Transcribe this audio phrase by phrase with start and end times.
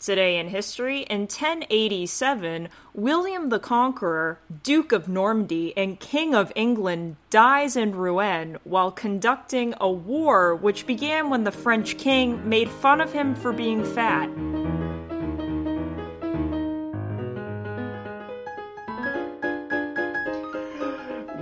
[0.00, 7.16] Today in history, in 1087, William the Conqueror, Duke of Normandy and King of England,
[7.28, 13.02] dies in Rouen while conducting a war which began when the French king made fun
[13.02, 14.30] of him for being fat.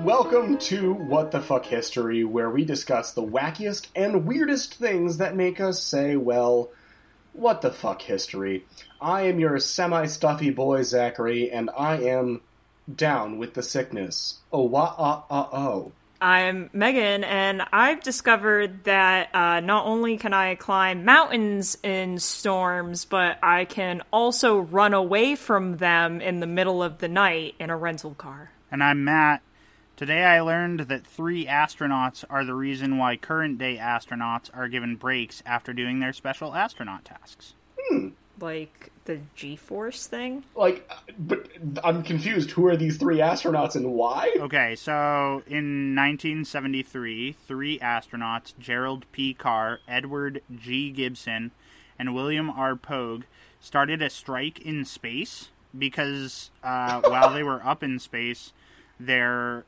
[0.02, 5.36] Welcome to What the Fuck History, where we discuss the wackiest and weirdest things that
[5.36, 6.72] make us say, well,
[7.32, 8.64] what the fuck history.
[9.00, 12.40] I am your semi stuffy boy, Zachary, and I am
[12.92, 14.38] down with the sickness.
[14.52, 15.92] Oh, wah, ah, ah, oh.
[16.20, 23.04] I'm Megan, and I've discovered that uh, not only can I climb mountains in storms,
[23.04, 27.70] but I can also run away from them in the middle of the night in
[27.70, 28.50] a rental car.
[28.72, 29.42] And I'm Matt.
[29.98, 34.94] Today I learned that three astronauts are the reason why current day astronauts are given
[34.94, 37.54] breaks after doing their special astronaut tasks.
[38.40, 40.44] Like the G Force thing?
[40.54, 40.88] Like,
[41.18, 41.48] but
[41.82, 42.52] I'm confused.
[42.52, 44.36] Who are these three astronauts and why?
[44.38, 49.34] Okay, so in 1973, three astronauts, Gerald P.
[49.34, 50.92] Carr, Edward G.
[50.92, 51.50] Gibson,
[51.98, 52.76] and William R.
[52.76, 53.24] Pogue,
[53.58, 58.52] started a strike in space because uh, while they were up in space,
[59.00, 59.64] their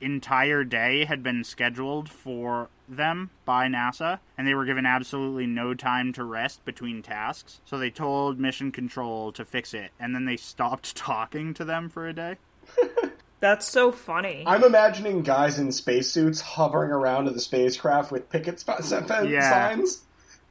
[0.00, 5.74] entire day had been scheduled for them by NASA, and they were given absolutely no
[5.74, 7.60] time to rest between tasks.
[7.64, 11.88] So they told Mission Control to fix it, and then they stopped talking to them
[11.88, 12.36] for a day.
[13.40, 14.44] That's so funny.
[14.46, 19.50] I'm imagining guys in spacesuits hovering around in the spacecraft with picket sp- fence Yeah.
[19.50, 20.02] signs.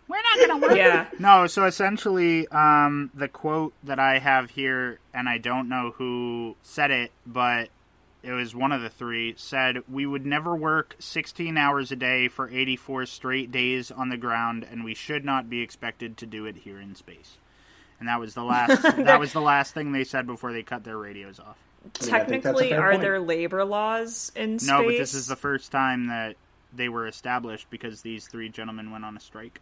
[0.07, 0.75] We're not gonna work.
[0.75, 1.05] yeah.
[1.19, 6.55] No, so essentially, um, the quote that I have here, and I don't know who
[6.63, 7.69] said it, but
[8.21, 12.27] it was one of the three, said, We would never work 16 hours a day
[12.27, 16.45] for 84 straight days on the ground, and we should not be expected to do
[16.45, 17.37] it here in space.
[17.99, 18.81] And that was the last.
[18.97, 21.57] that was the last thing they said before they cut their radios off.
[21.85, 23.01] I think that's Technically, fair are point.
[23.01, 24.67] there labor laws in space?
[24.67, 26.35] No, but this is the first time that
[26.75, 29.61] they were established because these three gentlemen went on a strike.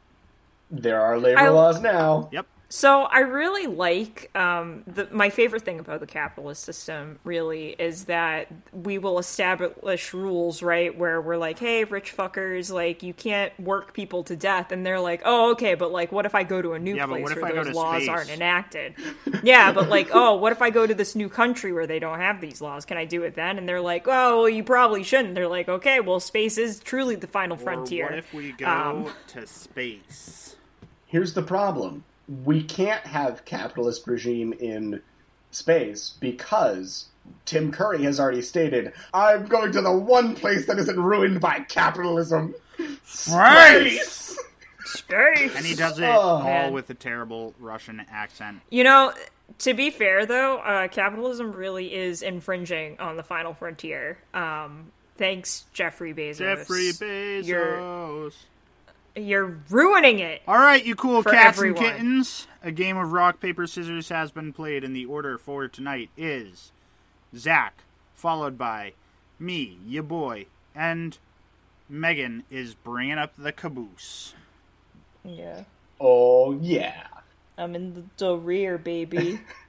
[0.71, 2.27] There are labor I- laws now.
[2.31, 2.47] Yep.
[2.69, 7.17] So I really like um, the, my favorite thing about the capitalist system.
[7.23, 10.95] Really, is that we will establish rules, right?
[10.97, 14.99] Where we're like, "Hey, rich fuckers, like you can't work people to death," and they're
[14.99, 17.21] like, "Oh, okay, but like, what if I go to a new Yeah, but place
[17.21, 18.09] what if where I go those laws space?
[18.09, 18.95] aren't enacted?"
[19.41, 22.19] yeah, but like, oh, what if I go to this new country where they don't
[22.19, 22.83] have these laws?
[22.85, 23.57] Can I do it then?
[23.57, 27.15] And they're like, "Oh, well, you probably shouldn't." They're like, "Okay, well, space is truly
[27.15, 30.55] the final frontier." What if we go Um, to space?
[31.07, 32.03] Here's the problem.
[32.27, 35.01] We can't have capitalist regime in
[35.51, 37.05] space because
[37.45, 41.59] Tim Curry has already stated, I'm going to the one place that isn't ruined by
[41.61, 42.53] capitalism.
[43.05, 44.37] Space!
[44.85, 45.55] Space.
[45.55, 46.73] And he does it Oh, all man.
[46.73, 48.61] with a terrible Russian accent.
[48.69, 49.13] You know,
[49.59, 54.17] to be fair though, uh, capitalism really is infringing on the final frontier.
[54.33, 56.37] Um, thanks, Jeffrey Bezos.
[56.37, 57.45] Jeffrey Bezos.
[57.45, 58.31] You're,
[59.17, 60.41] you're ruining it.
[60.47, 61.83] All right, you cool cats everyone.
[61.83, 62.47] and kittens.
[62.63, 66.71] A game of rock paper scissors has been played, and the order for tonight is
[67.35, 67.83] Zach,
[68.13, 68.93] followed by
[69.39, 70.45] me, ya boy,
[70.75, 71.17] and
[71.89, 74.33] Megan is bringing up the caboose.
[75.23, 75.63] Yeah,
[75.99, 77.07] Oh, yeah.
[77.57, 79.39] I'm in the, the rear, baby.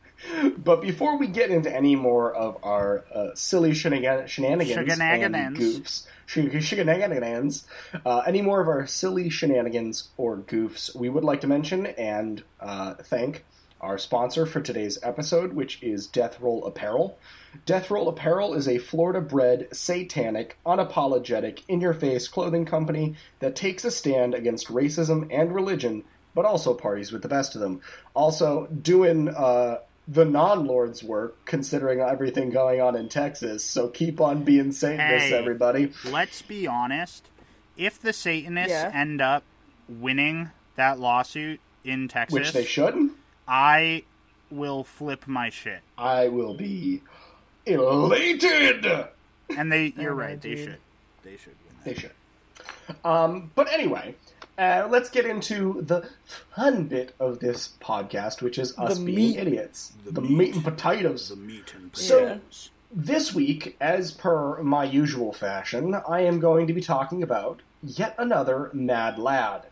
[0.56, 7.64] But before we get into any more of our uh, silly shenanigans and goofs, shenanigans,
[8.04, 12.42] uh, any more of our silly shenanigans or goofs, we would like to mention and
[12.60, 13.44] uh, thank
[13.80, 17.18] our sponsor for today's episode, which is Death Roll Apparel.
[17.64, 23.56] Death Roll Apparel is a Florida bred, satanic, unapologetic, in your face clothing company that
[23.56, 26.02] takes a stand against racism and religion,
[26.34, 27.80] but also parties with the best of them.
[28.14, 33.62] Also, doing uh, the non Lord's work, considering everything going on in Texas.
[33.64, 35.34] So keep on being Satanists, Hey.
[35.38, 35.92] everybody.
[36.10, 37.28] Let's be honest.
[37.76, 38.90] If the Satanists Yeah.
[38.92, 39.44] end up
[39.88, 43.12] winning that lawsuit in Texas, Which they shouldn't,
[43.46, 44.04] I
[44.50, 45.80] will flip my shit.
[45.96, 47.02] I will be
[47.66, 48.86] elated.
[49.56, 50.64] And they, you're my right, they dude.
[50.64, 50.78] should.
[51.22, 51.76] They should win.
[51.84, 52.10] They should.
[53.04, 54.14] Um, but anyway,
[54.58, 56.08] uh, let's get into the
[56.54, 59.38] fun bit of this podcast, which is us The being meat.
[59.38, 59.92] idiots.
[60.04, 60.54] The, meat.
[60.54, 61.34] and potatoes.
[61.36, 62.36] meat and So, Yeah.
[62.92, 68.14] this week, as per my usual fashion, I am going to be talking about yet
[68.18, 69.66] another mad lad.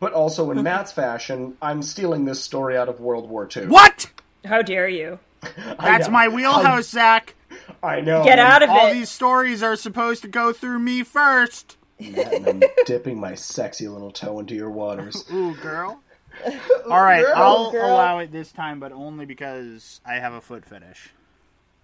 [0.00, 3.66] But also, in Matt's fashion, I'm stealing this story out of World War II.
[3.66, 4.10] What?
[4.44, 5.18] How dare you?
[5.80, 7.34] That's my wheelhouse, Zach.
[7.82, 8.24] I know.
[8.24, 8.94] Get out of All it.
[8.94, 11.76] these stories are supposed to go through me first.
[12.10, 15.24] Matt, and I'm dipping my sexy little toe into your waters.
[15.32, 16.00] Ooh, girl.
[16.90, 17.86] All right, girl, I'll girl.
[17.94, 21.10] allow it this time, but only because I have a foot fetish.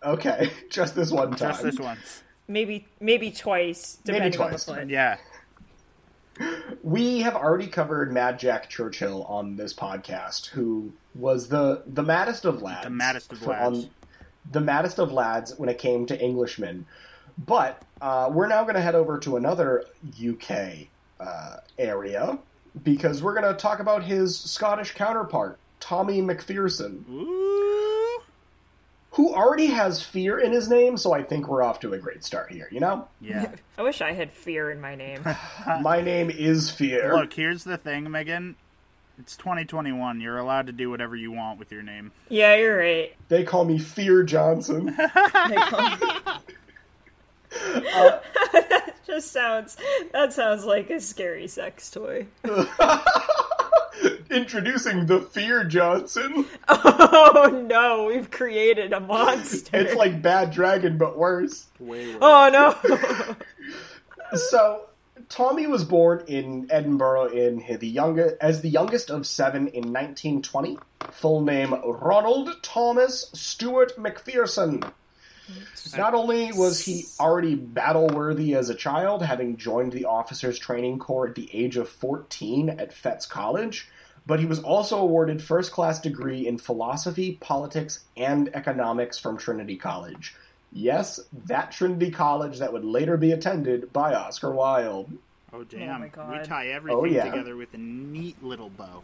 [0.03, 1.39] Okay, just this one time.
[1.51, 2.23] Just this once.
[2.49, 4.65] Maybe maybe twice, Maybe depending on the twice.
[4.65, 4.89] foot.
[4.89, 5.19] Yeah.
[6.83, 12.45] We have already covered Mad Jack Churchill on this podcast, who was the the maddest
[12.45, 12.85] of lads.
[12.85, 13.89] The maddest of for- lads.
[14.51, 16.87] the maddest of lads when it came to Englishmen.
[17.47, 19.85] But uh, we're now going to head over to another
[20.23, 20.89] UK
[21.21, 22.39] uh, area
[22.83, 28.21] because we're going to talk about his Scottish counterpart, Tommy Macpherson, Ooh.
[29.13, 30.97] who already has fear in his name.
[30.97, 32.69] So I think we're off to a great start here.
[32.71, 33.53] You know, Yeah.
[33.79, 35.23] I wish I had fear in my name.
[35.81, 37.15] my name is Fear.
[37.17, 38.57] Look, here's the thing, Megan.
[39.21, 40.21] It's 2021.
[40.21, 42.13] You're allowed to do whatever you want with your name.
[42.29, 43.15] yeah, you're right.
[43.29, 44.97] They call me Fear Johnson.
[47.55, 48.21] Oh.
[48.53, 49.77] That just sounds
[50.13, 52.27] that sounds like a scary sex toy.
[54.31, 56.47] Introducing the Fear Johnson.
[56.69, 59.77] Oh no, we've created a monster.
[59.77, 61.67] It's like Bad Dragon, but worse.
[61.81, 63.37] oh no.
[64.37, 64.83] So,
[65.29, 70.79] Tommy was born in Edinburgh in the youngest, as the youngest of seven in 1920.
[71.13, 74.83] Full name Ronald Thomas Stewart Macpherson.
[75.97, 80.99] Not only was he already battle worthy as a child, having joined the officers' training
[80.99, 83.89] corps at the age of 14 at Fettes College,
[84.27, 89.77] but he was also awarded first class degree in philosophy, politics, and economics from Trinity
[89.77, 90.35] College.
[90.71, 95.11] Yes, that Trinity College that would later be attended by Oscar Wilde.
[95.53, 96.01] Oh, oh damn.
[96.01, 96.41] my God.
[96.41, 97.31] We tie oh, everything Oh, yeah.
[97.31, 99.03] together with a neat little bow.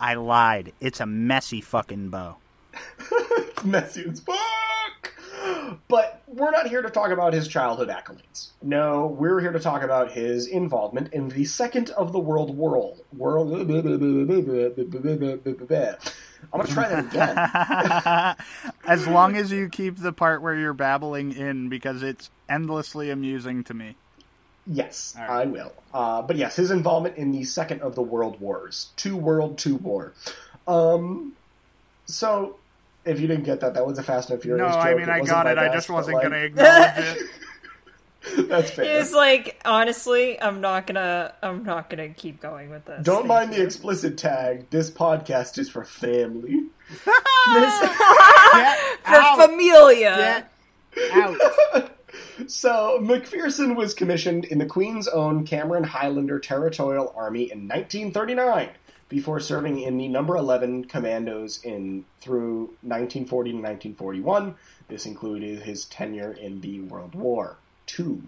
[0.00, 0.72] I lied.
[0.80, 2.36] It's a messy fucking bow.
[2.98, 5.12] It's messy as fuck.
[5.88, 8.50] But we're not here to talk about his childhood accolades.
[8.62, 13.02] No, we're here to talk about his involvement in the second of the world world.
[13.16, 13.52] World.
[16.52, 18.74] I'm gonna try that again.
[18.86, 23.64] as long as you keep the part where you're babbling in, because it's endlessly amusing
[23.64, 23.96] to me.
[24.66, 25.30] Yes, right.
[25.30, 25.72] I will.
[25.92, 29.76] Uh, but yes, his involvement in the second of the world wars, two world, two
[29.76, 30.12] war.
[30.68, 31.32] Um,
[32.06, 32.56] so
[33.04, 34.76] if you didn't get that, that was a Fast and No, Furious.
[34.76, 35.00] I joke.
[35.00, 35.58] mean I wasn't got my it.
[35.58, 37.30] I just wasn't like, gonna acknowledge it.
[38.48, 39.00] That's fair.
[39.00, 43.04] It's like honestly, I'm not gonna I'm not gonna keep going with this.
[43.04, 44.70] Don't Thank mind the explicit tag.
[44.70, 46.60] This podcast is for family.
[47.54, 47.80] This-
[49.04, 49.48] for out.
[49.50, 50.46] familia.
[50.94, 51.90] Get out.
[52.46, 58.68] So, Macpherson was commissioned in the Queen's own Cameron Highlander Territorial Army in 1939
[59.12, 64.54] before serving in the number 11 commandos in through 1940 to 1941.
[64.88, 67.58] This included his tenure in the World War
[67.98, 68.22] II,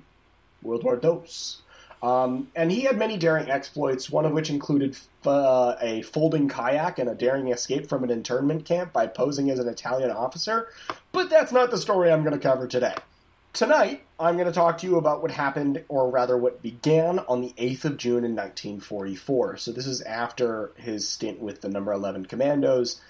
[0.63, 1.63] World War Dos.
[2.03, 4.95] Um, and he had many daring exploits, one of which included
[5.25, 9.59] uh, a folding kayak and a daring escape from an internment camp by posing as
[9.59, 10.69] an Italian officer.
[11.13, 12.95] But that's not the story I'm going to cover today.
[13.55, 17.41] Tonight, I'm going to talk to you about what happened, or rather, what began on
[17.41, 19.59] the 8th of June in 1944.
[19.59, 23.01] So, this is after his stint with the number 11 Commandos.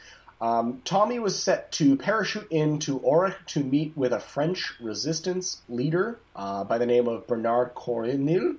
[0.43, 6.19] Um, Tommy was set to parachute into Aurich to meet with a French resistance leader
[6.37, 8.57] uh, by the name of Bernard Corinil.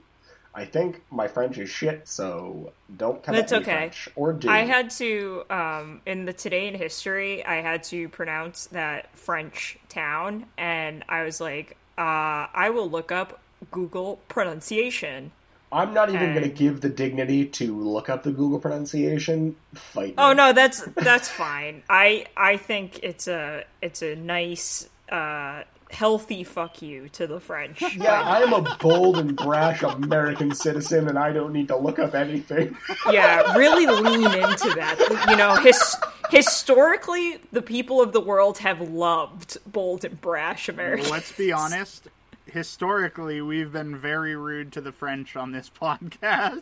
[0.55, 3.71] I think my French is shit, so don't come That's at me okay.
[3.73, 4.09] French.
[4.15, 4.49] Or do.
[4.49, 9.77] I had to um in the today in history I had to pronounce that French
[9.89, 15.31] town and I was like, uh I will look up Google pronunciation.
[15.71, 16.33] I'm not even Okay.
[16.39, 19.57] going to give the dignity to look up the Google pronunciation.
[19.73, 20.13] Fight.
[20.17, 21.83] Oh no, that's that's fine.
[21.89, 27.81] I I think it's a it's a nice uh healthy fuck you to the French.
[27.95, 31.99] Yeah, I am a bold and brash American citizen, and I don't need to look
[31.99, 32.75] up anything.
[33.11, 35.25] yeah, really lean into that.
[35.29, 35.95] You know, his,
[36.29, 41.09] historically, the people of the world have loved bold and brash Americans.
[41.09, 42.07] Let's be honest.
[42.47, 46.61] Historically, we've been very rude to the French on this podcast.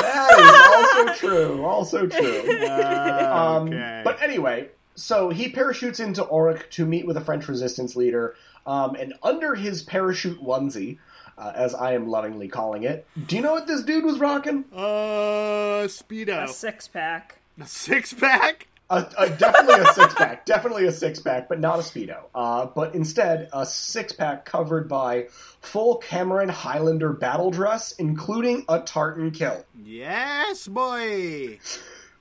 [0.00, 1.64] That is also true.
[1.64, 2.58] Also true.
[2.70, 4.02] Um, Okay.
[4.04, 4.68] But anyway,
[4.98, 8.34] so he parachutes into Aurich to meet with a French resistance leader,
[8.66, 10.98] um, and under his parachute onesie,
[11.38, 13.06] uh, as I am lovingly calling it.
[13.26, 14.64] Do you know what this dude was rocking?
[14.74, 16.44] Uh, speedo.
[16.44, 17.38] A six pack.
[17.60, 18.66] A six pack.
[18.90, 22.22] A, a, definitely a six pack, definitely a six pack, but not a speedo.
[22.34, 25.26] Uh, but instead, a six pack covered by
[25.60, 29.66] full Cameron Highlander battle dress, including a tartan kilt.
[29.84, 31.58] Yes, boy.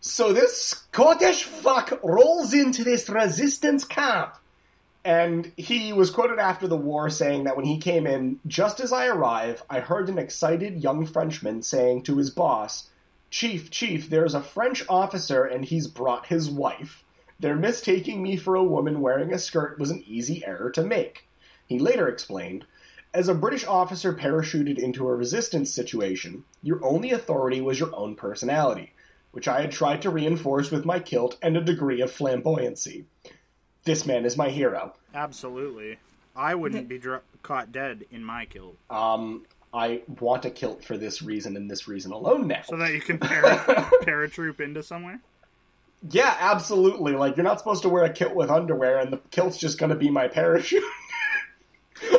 [0.07, 4.35] So this Scottish fuck rolls into this resistance camp.
[5.03, 8.93] And he was quoted after the war saying that when he came in, just as
[8.93, 12.87] I arrive, I heard an excited young Frenchman saying to his boss,
[13.29, 17.03] Chief, Chief, there's a French officer and he's brought his wife.
[17.37, 21.27] Their mistaking me for a woman wearing a skirt was an easy error to make.
[21.67, 22.65] He later explained,
[23.13, 28.15] As a British officer parachuted into a resistance situation, your only authority was your own
[28.15, 28.93] personality,
[29.31, 33.05] which I had tried to reinforce with my kilt and a degree of flamboyancy.
[33.83, 34.93] This man is my hero.
[35.13, 35.97] Absolutely.
[36.35, 38.77] I wouldn't be dr- caught dead in my kilt.
[38.89, 42.61] Um, I want a kilt for this reason and this reason alone now.
[42.65, 43.57] So that you can para-
[44.03, 45.19] paratroop into somewhere?
[46.09, 47.13] Yeah, absolutely.
[47.13, 49.95] Like, you're not supposed to wear a kilt with underwear, and the kilt's just gonna
[49.95, 50.83] be my parachute.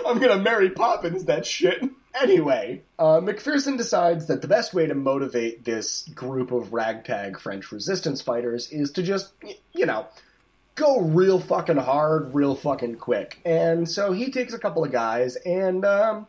[0.06, 1.82] I'm gonna Mary Poppins that shit.
[2.20, 7.70] Anyway, uh, Macpherson decides that the best way to motivate this group of ragtag French
[7.70, 9.32] resistance fighters is to just,
[9.72, 10.06] you know,
[10.74, 13.38] go real fucking hard, real fucking quick.
[13.44, 16.26] And so he takes a couple of guys and um,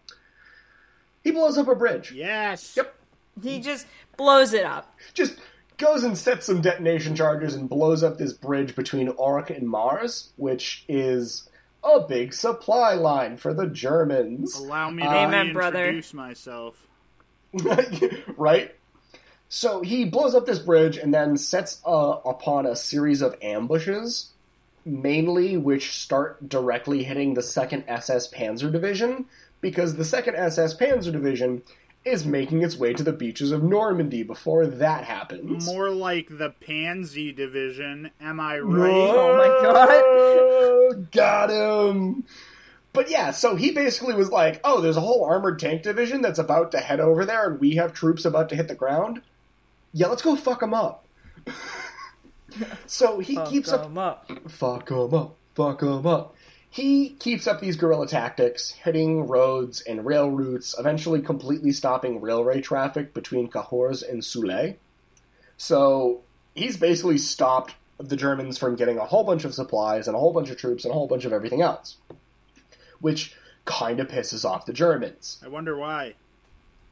[1.23, 2.11] he blows up a bridge.
[2.11, 2.75] Yes.
[2.75, 2.95] Yep.
[3.41, 3.87] He just
[4.17, 4.93] blows it up.
[5.13, 5.39] Just
[5.77, 10.33] goes and sets some detonation charges and blows up this bridge between Auric and Mars,
[10.35, 11.49] which is
[11.83, 14.55] a big supply line for the Germans.
[14.55, 15.79] Allow me to Amen, brother.
[15.79, 16.87] reintroduce myself.
[18.37, 18.75] right?
[19.47, 24.29] So he blows up this bridge and then sets uh, upon a series of ambushes,
[24.85, 29.25] mainly which start directly hitting the 2nd SS Panzer Division,
[29.61, 31.63] because the 2nd SS Panzer Division
[32.05, 35.65] is making its way to the beaches of Normandy before that happens.
[35.65, 38.91] More like the Pansy Division, am I right?
[38.91, 39.47] Oh my
[40.97, 41.11] god!
[41.11, 42.23] Got him!
[42.93, 46.39] But yeah, so he basically was like, oh, there's a whole armored tank division that's
[46.39, 49.21] about to head over there, and we have troops about to hit the ground.
[49.93, 51.05] Yeah, let's go fuck them up.
[52.87, 53.95] so he keeps up.
[53.95, 54.29] Up.
[54.49, 55.35] Fuck them up.
[55.55, 56.35] Fuck them up.
[56.71, 62.61] He keeps up these guerrilla tactics, hitting roads and rail routes, eventually completely stopping railway
[62.61, 64.75] traffic between Cahors and Soulé.
[65.57, 66.21] So
[66.53, 70.31] he's basically stopped the Germans from getting a whole bunch of supplies and a whole
[70.31, 71.97] bunch of troops and a whole bunch of everything else,
[72.99, 73.35] which
[73.65, 75.39] kind of pisses off the Germans.
[75.43, 76.13] I wonder why.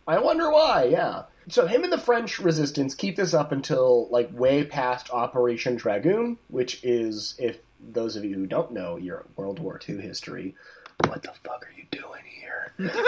[0.07, 1.23] I wonder why, yeah.
[1.49, 6.37] So him and the French resistance keep this up until like way past Operation Dragoon,
[6.49, 7.59] which is if
[7.91, 10.55] those of you who don't know your World War II history,
[11.05, 12.73] what the fuck are you doing here?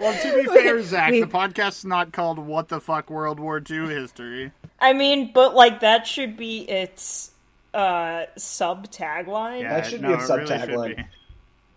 [0.00, 3.60] Well, to be fair, Zach, we- the podcast's not called "What the Fuck World War
[3.68, 7.32] II History." I mean, but like that should be its
[7.74, 9.62] uh sub tagline.
[9.62, 10.96] Yeah, should no, be its it really should sub-tagline.
[10.98, 11.02] be.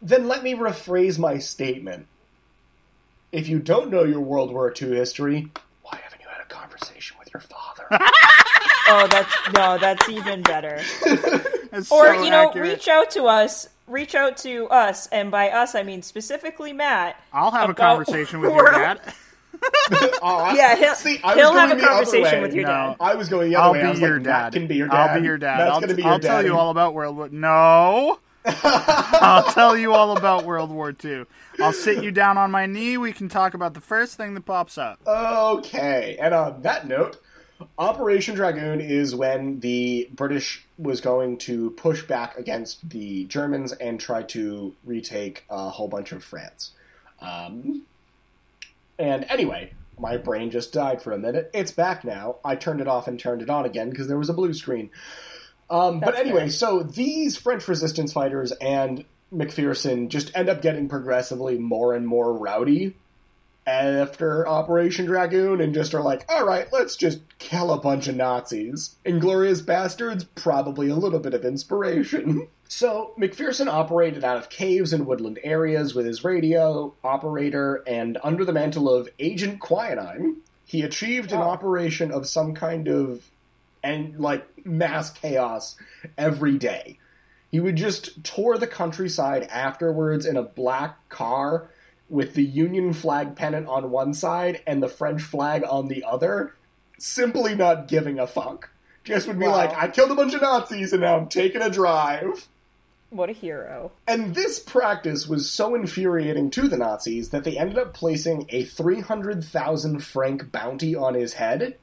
[0.03, 2.05] then let me rephrase my statement.
[3.31, 5.49] If you don't know your World War II history,
[5.81, 7.87] why haven't you had a conversation with your father?
[8.87, 10.79] Oh, that's no, that's even better.
[11.73, 12.69] It's Or so you know, accurate.
[12.69, 13.69] reach out to us.
[13.87, 17.15] Reach out to us, and by us I mean specifically Matt.
[17.31, 18.99] I'll have a conversation with your dad.
[20.21, 22.69] Oh, I- Yeah, he'll, see, I was he'll going have a conversation with your No.
[22.69, 22.95] dad.
[22.99, 23.79] I was going the other I'll way.
[23.79, 24.53] I be was your like, dad.
[24.53, 25.09] Can be your dad.
[25.11, 25.59] I'll be your dad.
[25.59, 26.27] That's I'll, going to be your I'll dad.
[26.27, 27.29] tell you all about World War.
[27.31, 31.25] No, I'll tell you all about World War II.
[31.61, 32.97] I'll sit you down on my knee.
[32.97, 34.99] We can talk about the first thing that pops up.
[35.07, 37.17] Okay, and on that note,
[37.77, 43.99] Operation Dragoon is when the British was going to push back against the Germans and
[43.99, 46.71] try to retake a whole bunch of France.
[47.19, 47.83] Um,
[48.97, 51.51] and anyway, my brain just died for a minute.
[51.53, 52.37] It's back now.
[52.43, 54.89] I turned it off and turned it on again because there was a blue screen.
[55.69, 61.57] Um, but anyway, so these French resistance fighters and Macpherson just end up getting progressively
[61.57, 62.95] more and more rowdy
[63.67, 68.15] after Operation Dragoon and just are like, all right, let's just kill a bunch of
[68.15, 68.95] Nazis.
[69.05, 72.47] Inglourious Basterds, probably a little bit of inspiration.
[72.73, 78.45] So, Macpherson operated out of caves and woodland areas with his radio, operator, and under
[78.45, 83.29] the mantle of Agent Quinine, he achieved an operation of some kind of
[83.83, 85.75] and like mass chaos
[86.17, 86.97] every day.
[87.51, 91.69] He would just tour the countryside afterwards in a black car
[92.11, 96.53] with the Union flag pennant on one side and the French flag on the other,
[96.99, 98.69] simply not giving a fuck.
[99.03, 99.53] Just would be Wow.
[99.53, 102.47] like, I killed a bunch of Nazis and now I'm taking a drive.
[103.09, 103.91] What a hero.
[104.07, 108.63] And this practice was so infuriating to the Nazis that they ended up placing a
[108.65, 111.77] 300,000 franc bounty on his head,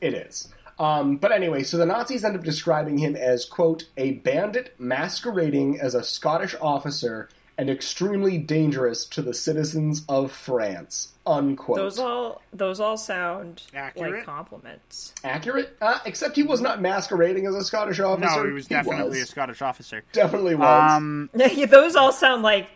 [0.00, 0.52] It is.
[0.78, 5.80] Um, but anyway, so the Nazis end up describing him as, quote, a bandit masquerading
[5.80, 11.76] as a Scottish officer and extremely dangerous to the citizens of France, unquote.
[11.76, 14.12] Those all those all sound Accurate?
[14.14, 15.14] like compliments.
[15.22, 15.76] Accurate?
[15.80, 18.42] Uh, except he was not masquerading as a Scottish officer.
[18.42, 19.30] No, he was definitely a was.
[19.30, 20.02] Scottish officer.
[20.12, 20.92] Definitely was.
[20.92, 21.30] Um,
[21.68, 22.68] those all sound like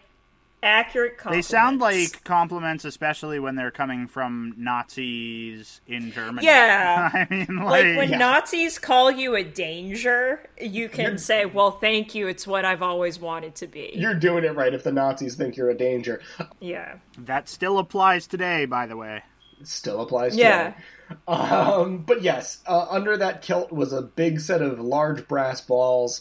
[0.63, 1.49] accurate they compliments.
[1.49, 6.47] sound like compliments, especially when they're coming from Nazis in Germany.
[6.47, 7.11] Yeah.
[7.15, 8.19] I mean, like like, when Yeah.
[8.19, 12.27] Nazis call you a danger, you can You're- say, "Well, thank you.
[12.29, 15.57] It's what I've always wanted to be." You're doing it right if the Nazis think
[15.57, 16.21] you're a danger.
[16.61, 16.97] yeah.
[17.19, 19.23] that still applies today, by the way.
[19.65, 20.73] Still applies Yeah.
[21.09, 21.19] today.
[21.27, 26.21] Um, but yes, uh, under that kilt was a big set of large brass balls,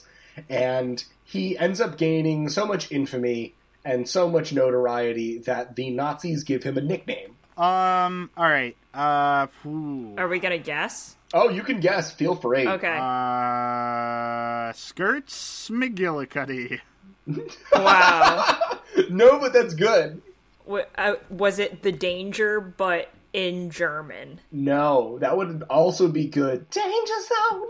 [0.50, 3.53] and he ends up gaining so much infamy
[3.88, 7.36] and so much notoriety that the Nazis give him a nickname.
[7.58, 8.29] Um.
[8.38, 8.75] All right.
[8.94, 9.48] Uh.
[9.63, 10.13] whew.
[10.17, 11.15] Are we gonna guess?
[11.34, 12.12] Oh, you can guess.
[12.12, 12.67] Feel free.
[12.67, 12.98] Okay.
[13.00, 14.74] Uh.
[14.74, 16.82] Skirts McGillicuddy.
[17.74, 18.79] wow.
[19.10, 20.22] No, but that's good.
[20.65, 24.41] W- uh, was it the danger, but in German?
[24.51, 26.70] No, that would also be good.
[26.70, 27.13] Danger
[27.51, 27.67] zone.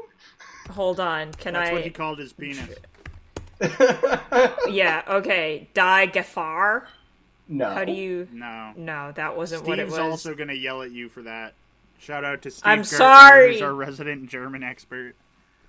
[0.72, 1.32] Hold on.
[1.34, 1.74] Can That's I?
[1.74, 2.70] what he called his penis.
[4.70, 5.02] Yeah.
[5.08, 5.68] Okay.
[5.74, 6.84] Die Gefahr.
[7.48, 7.70] No.
[7.70, 8.28] How do you?
[8.32, 8.74] No.
[8.76, 10.12] No, that wasn't what it Steve's was.
[10.12, 11.54] also gonna yell at you for that.
[12.00, 12.64] Shout out to Steve.
[12.66, 13.54] I'm Gertler, sorry.
[13.54, 15.16] Who's our resident German expert.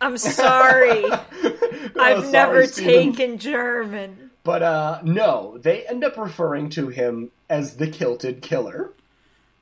[0.01, 1.05] I'm sorry.
[1.05, 1.27] Oh,
[1.99, 3.13] I've sorry, never Steven.
[3.13, 4.31] taken German.
[4.45, 8.93] But uh, no, they end up referring to him as the Kilted Killer.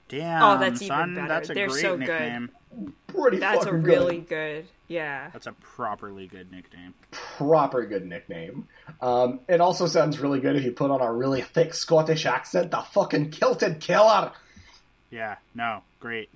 [0.08, 0.42] Damn.
[0.42, 1.28] Oh, that's even better.
[1.28, 2.48] That's a They're great so good.
[3.06, 4.28] Pretty That's a really good.
[4.28, 4.66] good.
[4.88, 5.30] Yeah.
[5.32, 6.94] That's a properly good nickname.
[7.36, 8.66] Proper good nickname.
[9.00, 12.70] Um, it also sounds really good if you put on a really thick Scottish accent.
[12.70, 14.32] The fucking Kilted Killer.
[15.10, 15.36] Yeah.
[15.54, 15.82] No.
[16.00, 16.28] Great.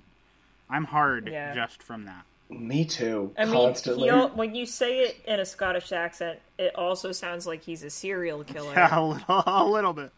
[0.69, 1.55] I'm hard Yeah.
[1.55, 2.25] just from that.
[2.51, 3.33] Me too.
[3.39, 4.05] I mean, constantly.
[4.05, 7.83] he, al- when you say it in a Scottish accent, it also sounds like he's
[7.85, 8.75] a serial killer.
[8.77, 9.25] a little.
[9.47, 10.11] A little bit.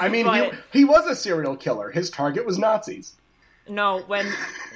[0.00, 1.90] I mean, but- he, he was a serial killer.
[1.90, 3.12] His target was Nazis.
[3.68, 4.26] No, when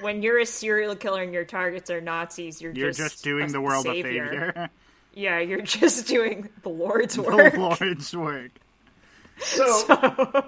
[0.02, 3.46] when you're a serial killer and your targets are Nazis, you're, You're just, just doing
[3.48, 4.24] a the world savior.
[4.24, 4.70] a favor.
[5.14, 7.55] Yeah, you're just doing the Lord's work.
[7.55, 7.61] the.
[7.61, 8.51] Lord's work.
[9.38, 10.42] So, uh,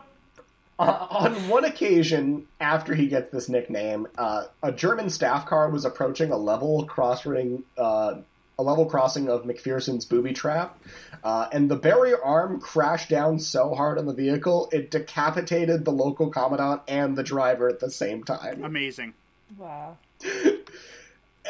[0.78, 6.30] on one occasion, after he gets this nickname, uh, a German staff car was approaching
[6.30, 8.16] a level crossing, uh,
[8.58, 10.78] a level crossing of Macpherson's booby trap,
[11.24, 15.92] uh, and the barrier arm crashed down so hard on the vehicle it decapitated the
[15.92, 18.62] local commandant and the driver at the same time.
[18.62, 19.14] Amazing.
[19.56, 19.96] Wow.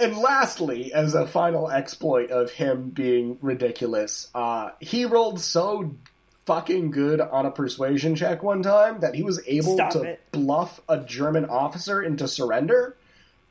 [0.01, 5.95] And lastly, as a final exploit of him being ridiculous, uh, he rolled so
[6.47, 10.21] fucking good on a persuasion check one time that he was able Stop to it.
[10.33, 12.97] bluff a German officer into surrender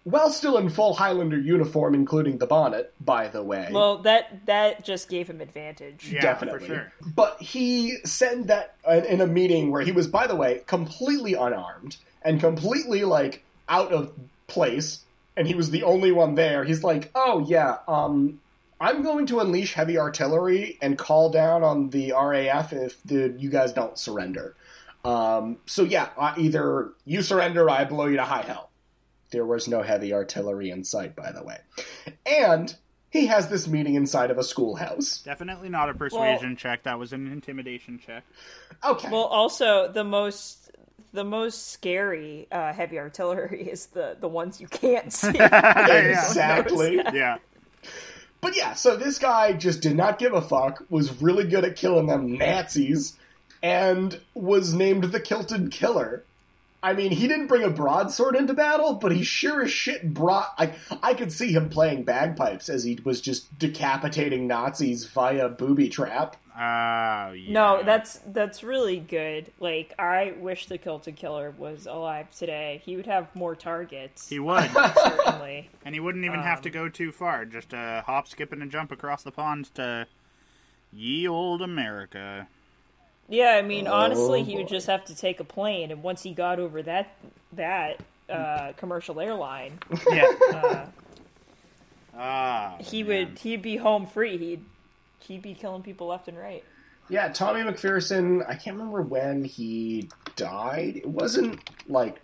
[0.04, 3.70] while still in full Highlander uniform, including the bonnet, by the way.
[3.72, 6.10] Well, that that just gave him advantage.
[6.12, 6.60] Yeah, Definitely.
[6.60, 6.94] for sure.
[7.16, 11.34] But he said that uh, in a meeting where he was, by the way, completely
[11.36, 14.12] unarmed and completely like out of
[14.48, 15.00] place,
[15.36, 16.64] and he was the only one there.
[16.64, 18.40] He's like, "Oh yeah, um,
[18.80, 23.50] I'm going to unleash heavy artillery and call down on the RAF if the you
[23.50, 24.56] guys don't surrender.
[25.06, 28.70] Um, so yeah, uh, either you surrender, or I blow you to high hell."
[29.32, 31.58] There was no heavy artillery in sight, by the way,
[32.26, 32.76] and.
[33.10, 35.20] He has this meeting inside of a schoolhouse.
[35.20, 36.82] Definitely not a persuasion check.
[36.82, 38.24] That was an intimidation check.
[38.84, 39.08] Okay.
[39.12, 40.63] Well, also the most
[41.14, 45.30] the most scary uh, heavy artillery is the the ones you can't see.
[45.38, 46.96] exactly.
[47.14, 47.38] Yeah.
[48.42, 51.78] But yeah, so this guy just did not give a fuck, was really good at
[51.78, 53.18] killing them Nazis,
[53.62, 56.24] and was named the Kilted Killer.
[56.84, 60.54] I mean, he didn't bring a broadsword into battle, but he sure as shit brought.
[60.58, 65.88] I, I could see him playing bagpipes as he was just decapitating Nazis via booby
[65.88, 66.36] trap.
[66.56, 67.52] Oh, yeah.
[67.52, 69.52] No, that's that's really good.
[69.60, 72.82] Like I wish the Kilted Killer was alive today.
[72.86, 74.30] He would have more targets.
[74.30, 74.70] He would.
[75.04, 75.70] certainly.
[75.84, 77.46] and he wouldn't even have to Um, go too far.
[77.46, 80.06] Just a hop, skip, and a jump across the pond to
[80.92, 82.48] ye old America.
[83.28, 86.22] Yeah, I mean, honestly, Oh, he would just have to take a plane, and once
[86.22, 87.16] he got over that
[87.54, 89.80] that uh, commercial airline,
[90.12, 90.86] Yeah.
[92.16, 93.08] Ah, he man.
[93.30, 94.38] would he'd be home free.
[94.38, 94.66] He'd
[95.24, 96.64] he'd be killing people left and right.
[97.10, 98.44] Yeah, Tommy Macpherson.
[98.44, 100.98] I can't remember when he died.
[100.98, 102.22] It wasn't like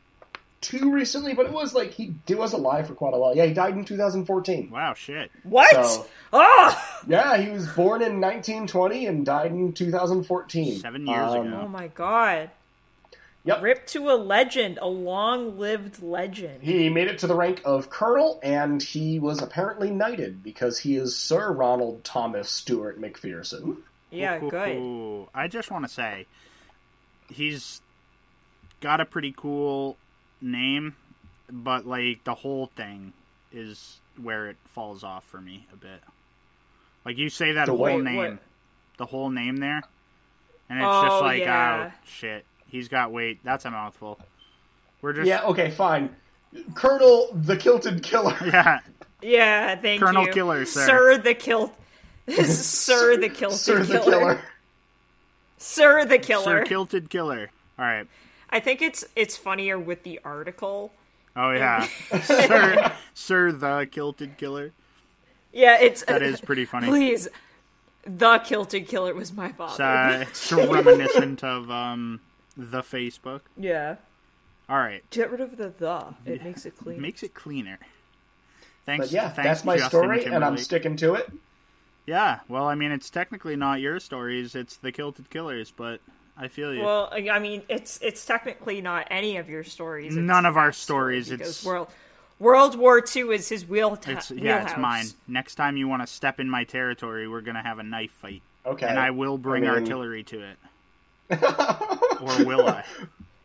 [0.62, 3.36] too recently, but it was like he, he was alive for quite a while.
[3.36, 4.70] Yeah, he died in 2014.
[4.72, 5.32] Wow, shit.
[5.44, 5.70] What?
[5.74, 10.80] So- Oh, Yeah, he was born in 1920 and died in 2014.
[10.80, 11.62] Seven years Um, ago.
[11.64, 12.52] oh my god!
[13.46, 13.62] Yep.
[13.62, 16.62] Ripped to a legend, a long-lived legend.
[16.62, 20.98] He made it to the rank of colonel, and he was apparently knighted because he
[20.98, 23.78] is Sir Ronald Thomas Stewart Macpherson.
[24.12, 24.76] Yeah, Ooh, good.
[24.76, 25.30] ooh, ooh.
[25.34, 26.26] I just want to say,
[27.30, 27.82] he's
[28.82, 29.96] got a pretty cool
[30.42, 30.96] name,
[31.50, 33.14] but like the whole thing
[33.54, 36.02] is where it falls off for me a bit.
[37.06, 38.38] Like you say that The whole way- name, what?
[38.98, 39.82] the whole name there,
[40.70, 41.92] and it's Oh, just like, oh, yeah.
[41.94, 43.40] oh shit, he's got weight.
[43.44, 44.20] That's a mouthful.
[45.02, 46.16] We're just Yeah, okay, fine.
[46.74, 48.38] Colonel the Kilted Killer.
[48.46, 48.80] yeah.
[49.22, 50.86] Yeah, thank Colonel you, Colonel Killer, sir.
[50.86, 51.74] Sir the kill,
[52.30, 54.20] Sir the kill, Sir the killer.
[54.20, 54.42] Killer.
[55.58, 56.44] Sir the killer.
[56.44, 57.52] Sir Kilted Killer.
[57.78, 58.08] All right.
[58.50, 60.94] I think it's it's funnier with the article.
[61.36, 61.88] Oh yeah,
[62.24, 64.72] Sir Sir the Kilted Killer.
[65.52, 66.88] Yeah, it's That is pretty funny.
[66.88, 67.28] Please,
[68.06, 70.22] the kilted killer was my father.
[70.22, 72.22] It's, uh, it's reminiscent of um
[72.60, 73.42] the Facebook.
[73.58, 73.96] yeah,
[74.68, 76.06] All right, get rid of the the.
[76.26, 77.02] It makes it clean.
[77.02, 77.80] makes it cleaner.
[78.86, 79.08] Thanks.
[79.08, 81.32] But yeah, thanks, that's my Justin story, and I'm sticking to it.
[82.06, 85.72] Yeah, well, I mean, it's technically not your stories; it's the Kilted Killers.
[85.72, 86.02] But
[86.38, 86.82] I feel you.
[86.84, 90.16] well, I I mean, it's it's technically not any of your stories.
[90.16, 91.88] It's None of our Matt's story stories, it's- World
[92.40, 93.96] World War II is his wheel.
[93.98, 95.06] Ta- it's yeah, it's mine.
[95.28, 98.42] Next time you want to step in my territory, we're gonna have a knife fight,
[98.66, 98.88] Okay.
[98.88, 100.58] and I will bring I mean- artillery to it.
[101.32, 102.84] Or will I?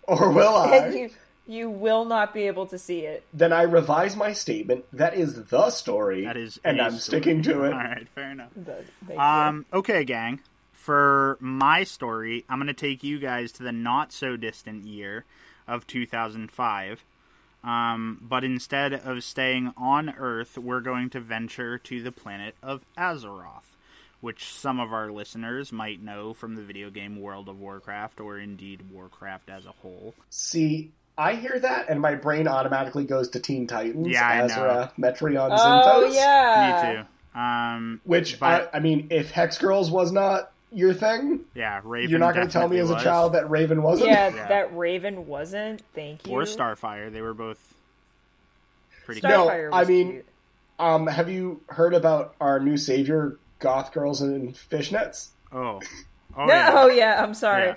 [0.07, 0.77] Or will I?
[0.77, 1.11] And you
[1.47, 3.25] you will not be able to see it.
[3.33, 4.85] then I revise my statement.
[4.93, 6.25] That is the story.
[6.25, 7.23] That is, and I'm story.
[7.23, 7.73] sticking to it.
[7.73, 8.51] All right, fair enough.
[8.55, 9.19] The- thank you.
[9.19, 10.41] Um, okay, gang.
[10.75, 15.25] For my story, I'm going to take you guys to the not so distant year
[15.67, 17.03] of 2005.
[17.63, 22.83] Um, but instead of staying on Earth, we're going to venture to the planet of
[22.99, 23.73] Azeroth,
[24.25, 28.39] which some of our listeners might know from the video game World of Warcraft or
[28.39, 30.15] indeed Warcraft as a whole.
[30.31, 34.55] See, I hear that, and my brain automatically goes to Teen Titans, Yeah, I know.
[34.55, 36.15] Azarath, Metrion, oh Zinthos.
[36.15, 37.03] yeah, Me
[37.35, 37.39] too.
[37.39, 42.09] Um, Which, But- I, I mean, if Hex Girls was not your thing, yeah, Raven.
[42.11, 43.03] you're not going to tell me definitely as a was.
[43.03, 44.09] child that Raven wasn't?
[44.11, 44.49] Yeah, Yeah.
[44.49, 45.83] that Raven wasn't.
[45.95, 46.33] Thank you.
[46.33, 47.13] or Starfire.
[47.13, 47.59] They were both
[49.05, 49.29] pretty good.
[49.29, 50.27] No, Starfire I mean- cute.
[50.79, 55.29] Um, have you heard about our new savior, Goth Girls in Fishnets?
[55.53, 55.81] Oh,
[56.37, 56.71] oh No, yeah.
[56.75, 57.75] oh yeah, I'm sorry.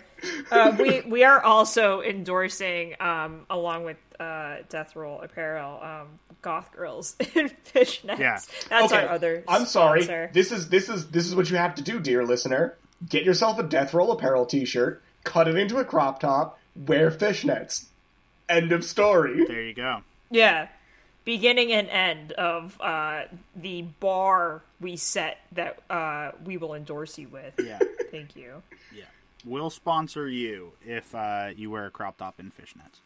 [0.52, 6.08] uh, we we are also endorsing, um, along with uh, Death Roll Apparel, um,
[6.42, 8.20] Goth Girls in Fishnets.
[8.20, 8.40] Yeah.
[8.70, 9.44] That's okay, our other.
[9.48, 10.06] I'm sorry.
[10.34, 12.76] This is this is this is what you have to do, dear listener.
[13.08, 17.86] Get yourself a Death Roll Apparel T-shirt, cut it into a crop top, wear fishnets.
[18.50, 19.46] End of story.
[19.46, 20.02] There you go.
[20.32, 20.68] Yeah,
[21.28, 27.28] beginning and end of uh, the bar we set that uh, we will endorse you
[27.28, 27.54] with.
[27.62, 27.80] Yeah,
[28.12, 28.64] Thank you.
[28.96, 29.04] yeah.
[29.44, 33.02] We'll sponsor you if uh, you wear a crop top and fishnets.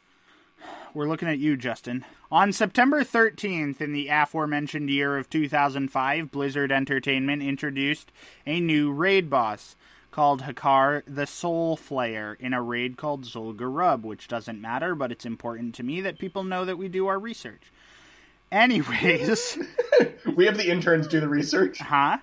[0.94, 2.06] We're looking at you, Justin.
[2.32, 8.12] On September 13th, in the aforementioned year of 2005, Blizzard Entertainment introduced
[8.46, 9.76] a new raid boss
[10.12, 15.74] called Hakkar the Soulflayer in a raid called Zul'Gurub, which doesn't matter, but it's important
[15.76, 17.72] to me that people know that we do our research.
[18.52, 19.58] Anyways,
[20.36, 21.80] We have the interns do the research.
[21.80, 22.18] huh?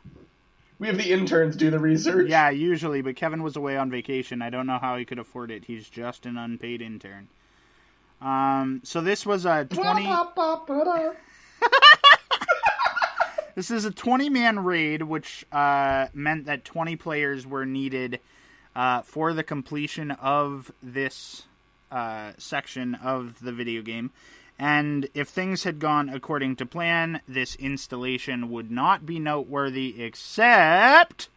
[0.79, 2.29] We have the interns do the research.
[2.29, 4.43] Yeah, usually, but Kevin was away on vacation.
[4.43, 5.65] I don't know how he could afford it.
[5.65, 7.29] He's just an unpaid intern.
[8.21, 10.07] Um, so this was a twenty.
[13.55, 18.21] This is a twenty-man raid, which uh, meant that twenty players were needed
[18.77, 21.43] uh, for the completion of this
[21.91, 24.13] uh, section of the video game.
[24.59, 31.29] And if things had gone according to plan, this installation would not be noteworthy, except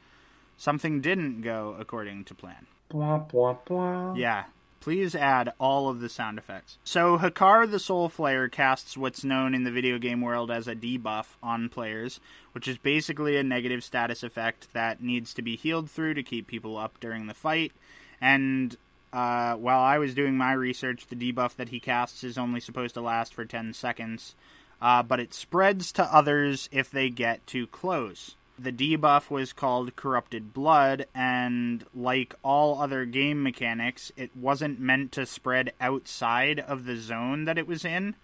[0.58, 2.66] something didn't go according to plan.
[2.90, 4.16] Blah, blah, blah.
[4.16, 4.46] Yeah.
[4.80, 6.80] Please add all of the sound effects.
[6.84, 11.36] So, Hakkar the Soulflayer casts what's known in the video game world as a debuff
[11.44, 12.20] on players,
[12.54, 16.48] which is basically a negative status effect that needs to be healed through to keep
[16.48, 17.74] people up during the fight.
[18.20, 18.76] And
[19.14, 22.94] uh, while I was doing my research, the debuff that he casts is only supposed
[22.96, 24.36] to last for 10 seconds,
[24.82, 28.36] uh, but it spreads to others if they get too close.
[28.64, 35.12] the debuff was called Corrupted Blood, and like all other game mechanics, it wasn't meant
[35.14, 38.16] to spread outside of the zone that it was in,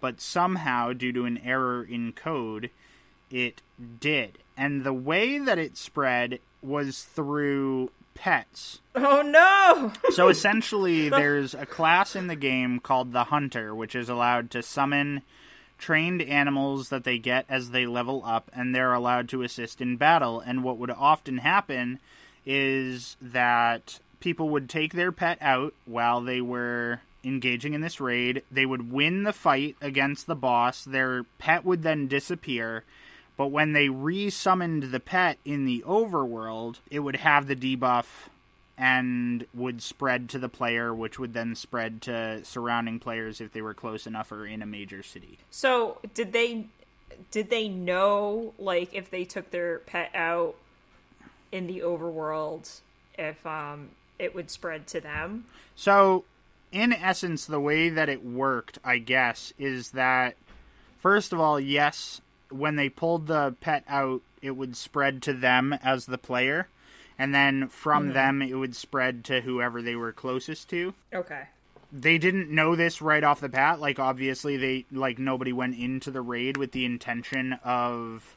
[0.00, 2.70] but somehow, due to an error in code,
[3.30, 3.62] it
[3.98, 4.38] did.
[4.56, 8.80] And the way that it spread was through pets.
[8.94, 9.92] Oh no!
[10.10, 14.62] So essentially, there's a class in the game called the Hunter, which is allowed to
[14.62, 15.22] summon
[15.78, 19.96] trained animals that they get as they level up, and they're allowed to assist in
[19.96, 20.40] battle.
[20.40, 22.00] And what would often happen
[22.44, 28.42] is that people would take their pet out while they were engaging in this raid.
[28.50, 30.84] They would win the fight against the boss.
[30.84, 32.84] Their pet would then disappear.
[33.36, 38.28] But when they re summoned the pet in the overworld, it would have the debuff
[38.78, 43.62] and would spread to the player, which would then spread to surrounding players if they
[43.62, 45.38] were close enough or in a major city.
[45.50, 46.66] So did they
[47.30, 50.56] did they know like if they took their pet out
[51.52, 52.80] in the overworld
[53.18, 55.44] if um it would spread to them?
[55.74, 56.24] So,
[56.72, 60.36] in essence, the way that it worked, I guess, is that
[60.98, 65.72] first of all, yes, when they pulled the pet out, it would spread to them
[65.82, 66.68] as the player,
[67.18, 68.12] and then from hmm.
[68.12, 70.94] them it would spread to whoever they were closest to.
[71.12, 71.44] Okay.
[71.92, 73.80] They didn't know this right off the bat.
[73.80, 78.36] Like obviously they like nobody went into the raid with the intention of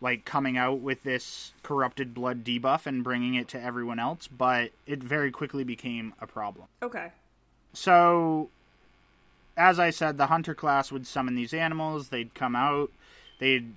[0.00, 4.70] like coming out with this corrupted blood debuff and bringing it to everyone else, but
[4.86, 6.66] it very quickly became a problem.
[6.82, 7.10] Okay.
[7.72, 8.48] So,
[9.56, 12.08] as I said, the hunter class would summon these animals.
[12.08, 12.90] They'd come out.
[13.38, 13.74] They'd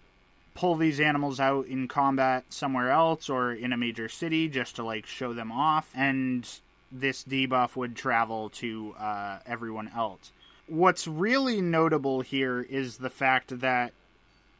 [0.54, 4.84] pull these animals out in combat somewhere else or in a major city just to
[4.84, 5.90] like show them off.
[5.96, 6.48] And
[6.92, 10.32] this debuff would travel to uh, everyone else.
[10.68, 13.94] What's really notable here is the fact that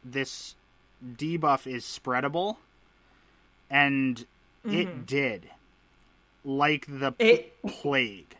[0.04, 0.54] this
[1.16, 2.56] debuff is spreadable,
[3.70, 4.24] and
[4.64, 5.48] it did,
[6.44, 8.36] like the It- plague.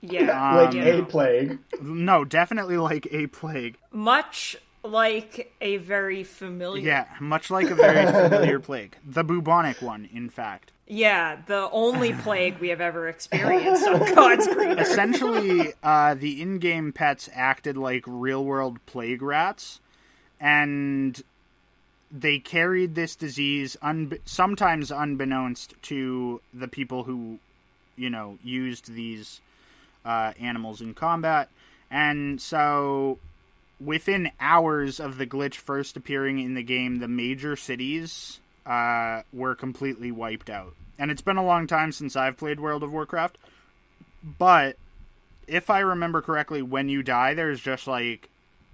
[0.00, 0.54] Yeah.
[0.54, 1.58] like Um, a plague.
[1.82, 3.76] No, definitely like a plague.
[3.92, 4.56] Much
[4.90, 8.96] like a very familiar Yeah, much like a very familiar plague.
[9.06, 10.72] The bubonic one, in fact.
[10.86, 14.78] Yeah, the only plague we have ever experienced on God's green.
[14.78, 19.80] Essentially, uh, the in game pets acted like real world plague rats,
[20.40, 21.22] and
[22.10, 27.38] they carried this disease, unbe- sometimes unbeknownst to the people who,
[27.96, 29.42] you know, used these
[30.06, 31.50] uh, animals in combat.
[31.90, 33.18] And so,
[33.80, 39.54] within hours of the glitch first appearing in the game, the major cities uh, were
[39.54, 40.74] completely wiped out.
[40.98, 43.38] And it's been a long time since I've played World of Warcraft,
[44.38, 44.76] but
[45.46, 48.28] if I remember correctly, when you die, there's just like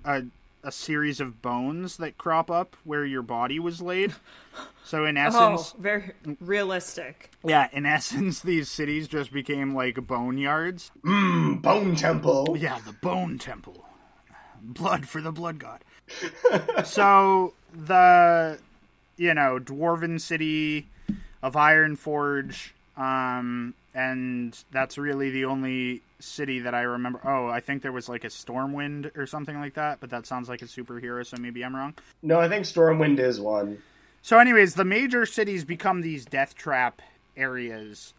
[0.04, 0.24] a
[0.66, 4.14] a series of bones that crop up where your body was laid.
[4.82, 7.30] So in Oh, essence, very realistic.
[7.44, 10.90] yeah, in essence, these cities just became like boneyards.
[11.04, 12.56] Mm, Bone Temple.
[12.58, 13.83] Yeah, the Bone Temple.
[14.64, 15.80] Blood for the Blood God.
[16.84, 18.58] so the
[19.16, 20.86] you know, dwarven city
[21.42, 27.20] of Ironforge, um, and that's really the only city that I remember.
[27.24, 30.48] Oh, I think there was like a Stormwind or something like that, but that sounds
[30.48, 31.94] like a superhero, so maybe I'm wrong.
[32.22, 33.82] No, I think Stormwind is one.
[34.22, 37.02] So, anyways, the major cities become these death trap
[37.36, 38.14] areas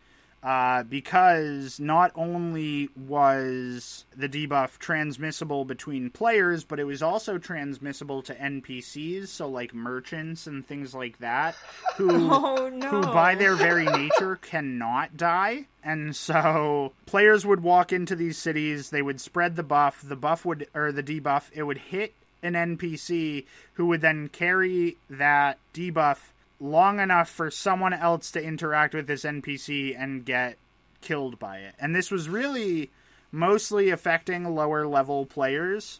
[0.45, 8.21] uh, because not only was the debuff transmissible between players, but it was also transmissible
[8.21, 11.55] to NPCs, so like merchants and things like that,
[11.97, 12.87] who Oh, no.
[12.89, 15.65] who by their very nature cannot die.
[15.83, 20.45] And so players would walk into these cities, they would spread the buff, the buff
[20.45, 26.17] would or the debuff, it would hit an NPC who would then carry that debuff
[26.59, 30.57] long enough for someone else to interact with this NPC and get
[31.01, 31.75] killed by it.
[31.79, 32.89] And this was really
[33.31, 35.99] mostly affecting lower level players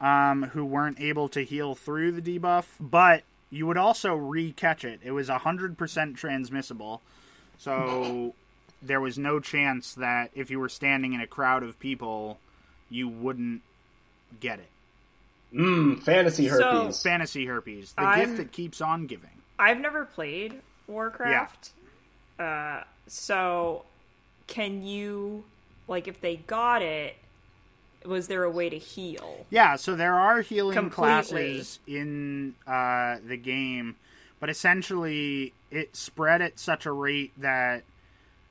[0.00, 5.00] um, who weren't able to heal through the debuff, but you would also re-catch it.
[5.04, 7.00] It was 100% transmissible.
[7.58, 8.34] So
[8.82, 12.38] there was no chance that if you were standing in a crowd of people,
[12.90, 13.62] you wouldn't
[14.40, 14.68] get it.
[15.54, 17.00] Mmm, fantasy So- herpes.
[17.02, 19.30] Fantasy herpes, the I'm- gift that keeps on giving.
[19.58, 21.70] I've never played Warcraft.
[22.38, 23.84] Uh, so
[24.46, 25.44] can you
[25.88, 27.16] like if they got it
[28.04, 29.46] was there a way to heal?
[29.50, 30.92] Yeah, so there are healing Completely.
[30.92, 33.96] classes in uh, the game,
[34.40, 37.82] but essentially it spread at such a rate that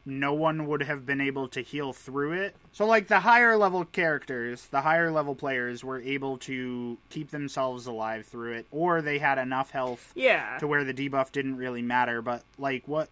[0.06, 2.56] no one would have been able to heal through it.
[2.74, 7.86] So, like the higher level characters, the higher level players were able to keep themselves
[7.86, 10.58] alive through it, or they had enough health Yeah.
[10.60, 12.22] to where the debuff didn't really matter.
[12.22, 13.10] But like what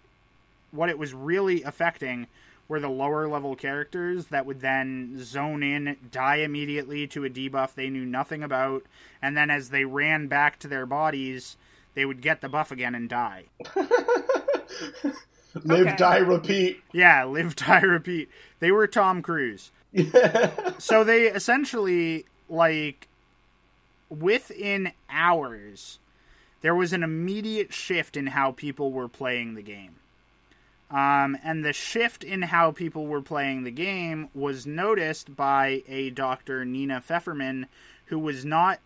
[0.71, 2.27] what it was really affecting
[2.67, 7.73] were the lower level characters that would then zone in, die immediately to a debuff
[7.73, 8.83] they knew nothing about,
[9.21, 11.57] and then as they ran back to their bodies,
[11.95, 13.43] they would get the buff again and die.
[15.63, 15.95] Live, Okay.
[15.97, 16.81] die, repeat.
[16.93, 18.29] Yeah, live, die, repeat.
[18.59, 19.71] They were Tom Cruise.
[20.77, 23.07] so they essentially, like,
[24.09, 25.99] within hours,
[26.61, 29.95] there was an immediate shift in how people were playing the game.
[30.89, 36.09] Um, and the shift in how people were playing the game was noticed by a
[36.09, 36.65] Dr.
[36.65, 37.67] Nina Fefferman,
[38.07, 38.79] who was not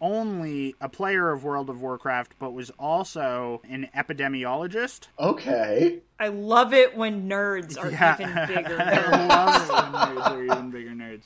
[0.00, 5.08] only a player of World of Warcraft, but was also an epidemiologist.
[5.18, 6.00] Okay.
[6.18, 8.16] I love it when nerds are Yeah.
[8.20, 8.80] even bigger.
[8.80, 11.22] I love it when nerds are even bigger nerds.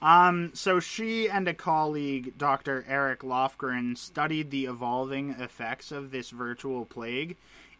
[0.00, 2.84] Um, so she and a colleague, Dr.
[2.88, 7.36] Eric Lofgren, studied the evolving effects of this virtual plague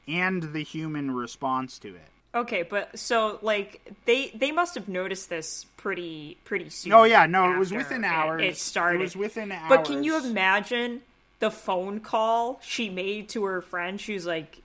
[0.07, 2.09] and the human response to it.
[2.35, 6.93] Okay, but so like they they must have noticed this pretty pretty soon.
[6.93, 8.43] Oh yeah, no, it was after within it- hours.
[8.43, 9.01] It started.
[9.01, 9.69] It was within hours.
[9.69, 11.03] But can you imagine
[11.41, 14.01] the phone call she made to her friend?
[14.01, 14.61] She was like,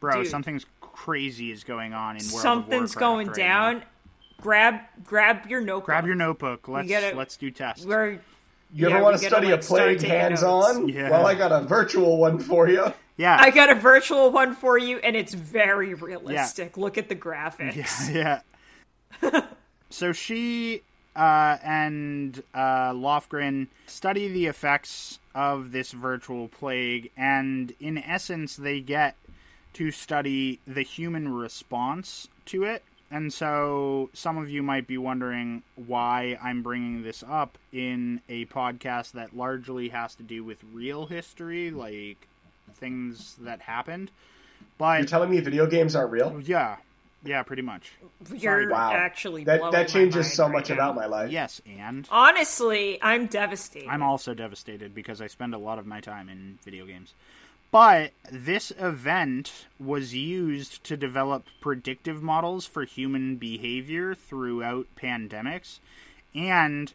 [0.00, 0.22] bro?
[0.22, 0.30] dude.
[0.30, 3.78] Something's crazy is going on in World of "Something's Warcraft going right down.
[3.78, 3.84] now.
[4.40, 5.86] Grab grab your notebook.
[5.86, 6.66] Grab your notebook.
[6.66, 7.84] Let's gotta- let's do tests.
[7.86, 8.18] We're
[8.74, 10.68] You Yeah, ever want to study like, a start plague hands notes.
[10.76, 10.88] on?
[10.88, 11.10] Yeah.
[11.10, 12.92] Well, I got a virtual one for you.
[13.16, 16.76] Yeah, I got a virtual one for you, and it's very realistic.
[16.76, 18.12] Look at the graphics.
[19.22, 19.42] yeah.
[19.90, 20.82] so she
[21.14, 28.80] uh, and uh, Lofgren study the effects of this virtual plague, and in essence, they
[28.80, 29.16] get
[29.74, 32.82] to study the human response to it.
[33.10, 38.46] And so, some of you might be wondering why I'm bringing this up in a
[38.46, 42.26] podcast that largely has to do with real history, like
[42.74, 44.10] things that happened.
[44.78, 46.40] But You're telling me video games aren't real?
[46.44, 46.76] yeah,
[47.24, 47.92] yeah, pretty much.
[48.34, 48.92] You're Wow.
[48.94, 50.74] actually That that changes so right much now.
[50.76, 51.30] about my life.
[51.30, 53.88] Yes, and Honestly, I'm devastated.
[53.88, 57.14] I'm also devastated because I spend a lot of my time in video games.
[57.70, 65.78] But this event was used to develop predictive models for human behavior throughout pandemics,
[66.34, 66.92] and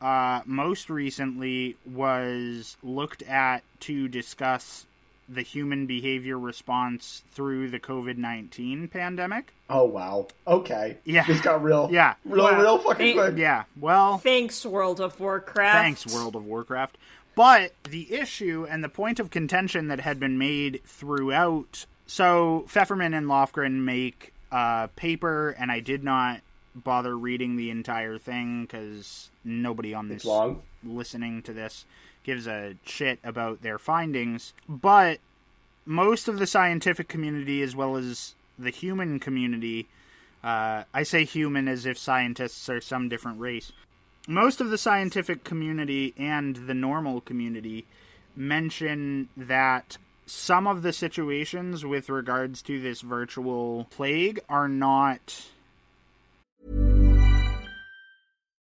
[0.00, 4.86] uh, most recently was looked at to discuss
[5.28, 9.52] the human behavior response through the COVID 19 pandemic.
[9.68, 10.28] Oh wow.
[10.46, 10.98] Okay.
[11.04, 11.26] Yeah.
[11.26, 11.88] This got real.
[11.90, 12.14] Yeah.
[12.24, 12.60] Real, Wow.
[12.60, 13.36] real fucking They- quick.
[13.36, 14.18] Yeah, well.
[14.18, 15.76] Thanks, World of Warcraft.
[16.04, 16.96] Thanks, World of Warcraft.
[17.34, 21.84] But the issue and the point of contention that had been made throughout.
[22.06, 26.40] So, Fefferman and Lofgren make a paper, and I did not
[26.84, 30.24] bother reading the entire thing because nobody on this
[30.84, 31.84] listening to this
[32.22, 34.52] gives a shit about their findings.
[34.68, 35.20] But
[35.84, 39.86] most of the scientific community, as well as the human community,
[40.42, 43.72] uh, I say human as if scientists are some different race.
[44.28, 47.86] Most of the scientific community and the normal community
[48.34, 55.46] mention that some of the situations with regards to this virtual plague are not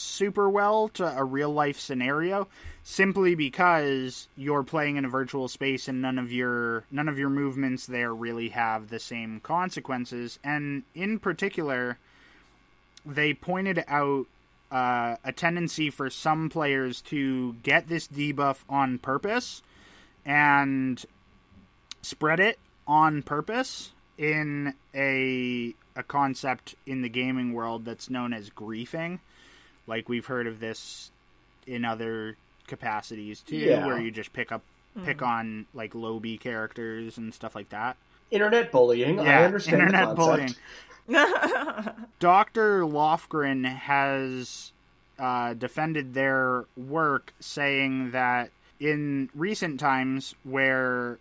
[0.00, 2.48] super well to a real life scenario
[2.82, 7.30] simply because you're playing in a virtual space and none of your none of your
[7.30, 11.98] movements there really have the same consequences and in particular
[13.04, 14.26] they pointed out
[14.70, 19.62] uh, a tendency for some players to get this debuff on purpose
[20.26, 21.04] and
[22.02, 28.50] spread it on purpose in a a concept in the gaming world that's known as
[28.50, 29.18] griefing.
[29.88, 31.10] Like we've heard of this
[31.66, 32.36] in other
[32.68, 33.84] capacities too, Yeah.
[33.86, 34.62] where you just pick up
[35.04, 37.96] pick on like low B characters and stuff like that.
[38.30, 39.18] Internet bullying.
[39.20, 40.54] I understand internet the bullying.
[41.10, 41.98] concept.
[42.20, 42.82] Dr.
[42.82, 44.72] Lofgren has
[45.18, 51.18] uh, defended their work, saying that in recent times where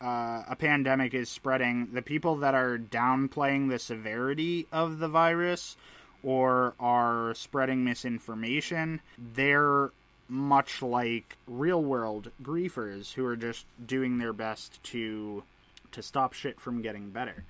[0.00, 5.76] uh, a pandemic is spreading, the people that are downplaying the severity of the virus
[6.22, 9.00] or are spreading misinformation,
[9.34, 9.90] they're
[10.28, 15.42] much like real world griefers who are just doing their best to
[15.90, 17.44] to stop shit from getting better.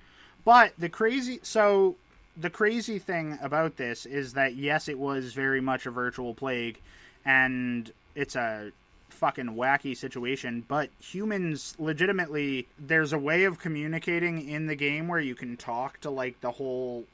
[0.45, 1.95] But the crazy so
[2.37, 6.79] the crazy thing about this is that yes, it was very much a virtual plague
[7.25, 8.71] and it's a
[9.09, 15.19] fucking wacky situation, but humans legitimately there's a way of communicating in the game where
[15.19, 17.05] you can talk to like the whole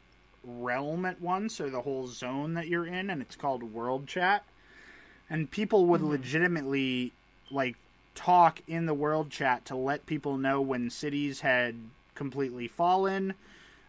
[0.45, 4.43] realm at once or the whole zone that you're in and it's called world chat.
[5.29, 7.11] And people would legitimately
[7.51, 7.75] like
[8.13, 11.75] talk in the world chat to let people know when cities had
[12.13, 13.33] completely fallen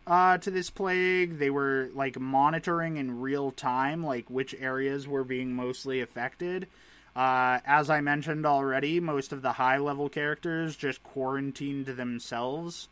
[0.06, 1.38] uh, to this plague.
[1.38, 6.66] They were like monitoring in real time, like which areas were being mostly affected.
[7.14, 12.88] Uh, as I mentioned already, most of the high level characters just quarantined themselves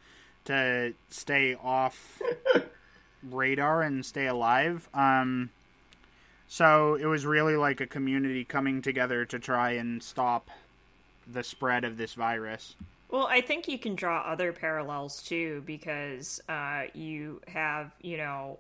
[0.47, 2.23] to stay off
[3.31, 4.89] radar and stay alive.
[4.95, 5.51] Um,
[6.49, 10.49] so it was really like a community coming together to try and stop
[11.27, 12.77] the spread of this virus.
[13.11, 18.59] Well, I think you can draw other parallels too because uh, you have, you know,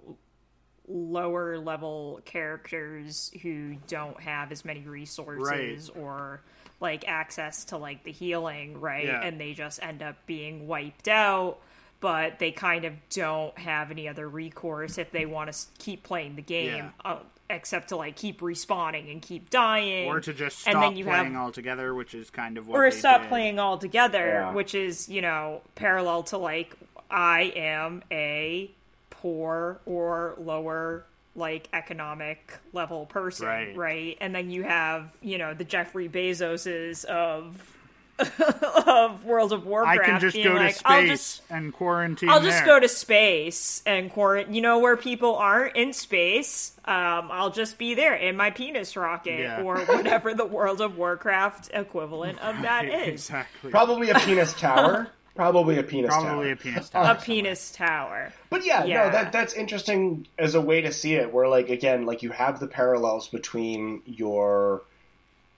[0.86, 6.40] lower level characters who don't have as many resources or
[6.80, 9.06] like access to like the healing, right?
[9.06, 9.22] Yeah.
[9.22, 11.58] And they just end up being wiped out,
[12.04, 16.36] but they kind of don't have any other recourse if they want to keep playing
[16.36, 16.76] the game.
[16.76, 16.90] Yeah.
[17.02, 20.96] Uh, except to like keep respawning and keep dying, Or to just and stop then
[20.98, 23.28] you playing have altogether, which is kind of what or they stop did.
[23.30, 24.52] playing altogether, Yeah.
[24.52, 26.74] which is, you know, parallel to like
[27.10, 28.70] I am a
[29.08, 33.74] poor or lower like economic level person, Right.
[33.76, 34.18] right?
[34.20, 37.73] And then you have, you know, the Jeffrey Bezoses of
[38.86, 40.00] of World of Warcraft.
[40.00, 42.28] I can just being go to space just and quarantine.
[42.28, 42.66] I'll just there.
[42.66, 44.54] go to space and quarantine.
[44.54, 46.72] You know where people aren't in space.
[46.84, 49.62] Um, I'll just be there in my penis rocket Yeah.
[49.62, 53.08] or whatever the World of Warcraft equivalent of that is.
[53.08, 53.70] exactly.
[53.70, 55.08] Probably a penis tower.
[55.34, 56.52] Probably a penis Probably tower.
[56.52, 57.10] a penis tower.
[57.10, 58.32] A penis tower.
[58.50, 59.04] But yeah, Yeah.
[59.06, 61.32] no, that that's interesting as a way to see it.
[61.32, 64.82] Where like again, like you have the parallels between your,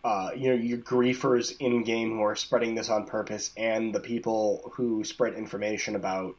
[0.07, 3.99] uh, you know, your griefers in game who are spreading this on purpose, and the
[3.99, 6.37] people who spread information about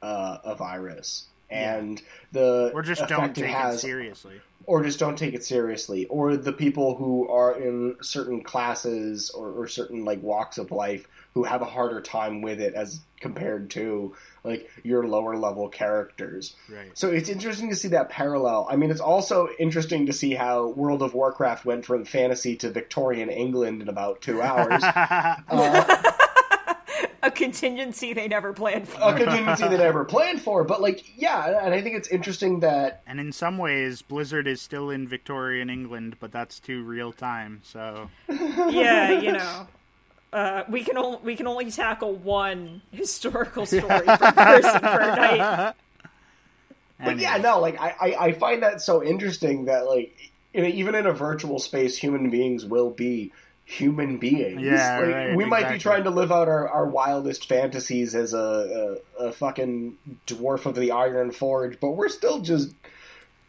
[0.00, 2.00] uh, a virus, and
[2.32, 4.40] the or just don't take it has seriously.
[4.64, 9.50] or just don't take it seriously, or the people who are in certain classes or,
[9.50, 13.68] or certain like walks of life who have a harder time with it as compared
[13.68, 16.56] to like your lower level characters.
[16.68, 16.90] Right.
[16.94, 18.66] So it's interesting to see that parallel.
[18.70, 22.70] I mean, it's also interesting to see how World of Warcraft went from fantasy to
[22.70, 24.82] Victorian England in about two hours.
[25.48, 26.12] Uh,
[27.22, 29.00] a contingency they never planned for.
[29.00, 33.02] a contingency they never planned for, but like, yeah, and I think it's interesting that
[33.06, 37.60] And in some ways, Blizzard is still in Victorian England, but that's too real time.
[37.62, 39.66] So yeah, you know.
[40.32, 45.74] Uh, we can only we can only tackle one historical story per person per night.
[47.04, 50.68] But yeah, no, like I, I, I find that so interesting that like in a,
[50.68, 53.32] even in a virtual space, human beings will be
[53.64, 54.60] human beings.
[54.62, 58.32] Yeah, like, right, we might be trying to live out our, our wildest fantasies as
[58.32, 62.72] a, a a fucking dwarf of the Ironforge, but we're still just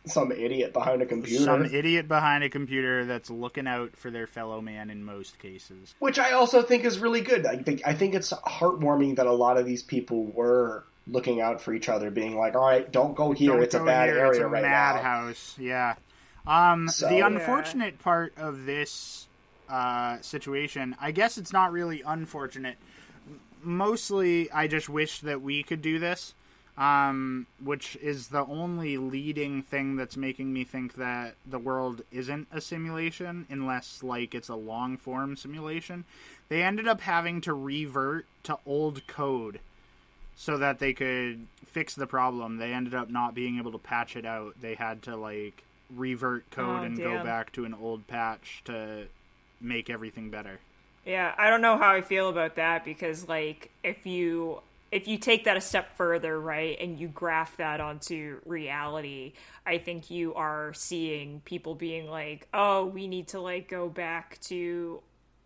[0.06, 1.44] some idiot behind a computer.
[1.46, 5.96] some idiot behind a computer that's looking out for their fellow man in most cases.
[6.00, 7.46] which I also think is really good.
[7.46, 11.62] I think I think it's heartwarming that a lot of these people were looking out
[11.62, 13.52] for each other, being like, "All right, don't go here.
[13.54, 15.56] Don't it's a bad here, area it's a right now." madhouse.
[15.60, 15.96] Yeah.
[16.48, 17.28] Um, So- the Yeah.
[17.28, 19.28] unfortunate part of this
[19.70, 22.76] uh, situation, I guess it's not really unfortunate.
[23.64, 26.34] Mostly, I just wish that we could do this,
[26.78, 32.48] um, which is the only leading thing that's making me think that the world isn't
[32.52, 36.04] a simulation, unless like it's a long form simulation.
[36.50, 39.60] They ended up having to revert to old code
[40.36, 42.58] so that they could fix the problem.
[42.58, 44.56] They ended up not being able to patch it out.
[44.62, 45.64] They had to like
[45.96, 47.18] revert code Oh, and damn.
[47.20, 49.06] go back to an old patch to
[49.62, 50.60] make everything better.
[51.06, 54.62] Yeah, I don't know how I feel about that because like if you
[54.94, 59.34] if you take that a step further, right, and you graph that onto reality,
[59.66, 64.40] I think you are seeing people being like, "Oh, we need to like go back
[64.42, 65.02] to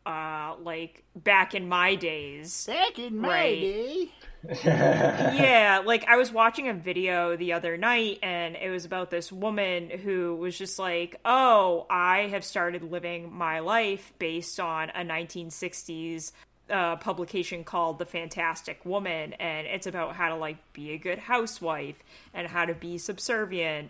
[0.06, 3.62] uh like back in my days." Back in my Right.
[3.62, 4.12] day.
[4.66, 9.32] yeah, like I was watching a video the other night and it was about this
[9.32, 15.04] woman who was just like, "Oh, I have started living my life based on a
[15.04, 16.32] 1960s
[16.70, 21.18] uh, publication called The Fantastic Woman and it's about how to like be a good
[21.20, 21.96] housewife
[22.34, 23.90] and how to be subservient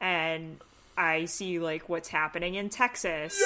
[0.00, 0.58] and
[0.98, 3.42] I see like what's happening in Texas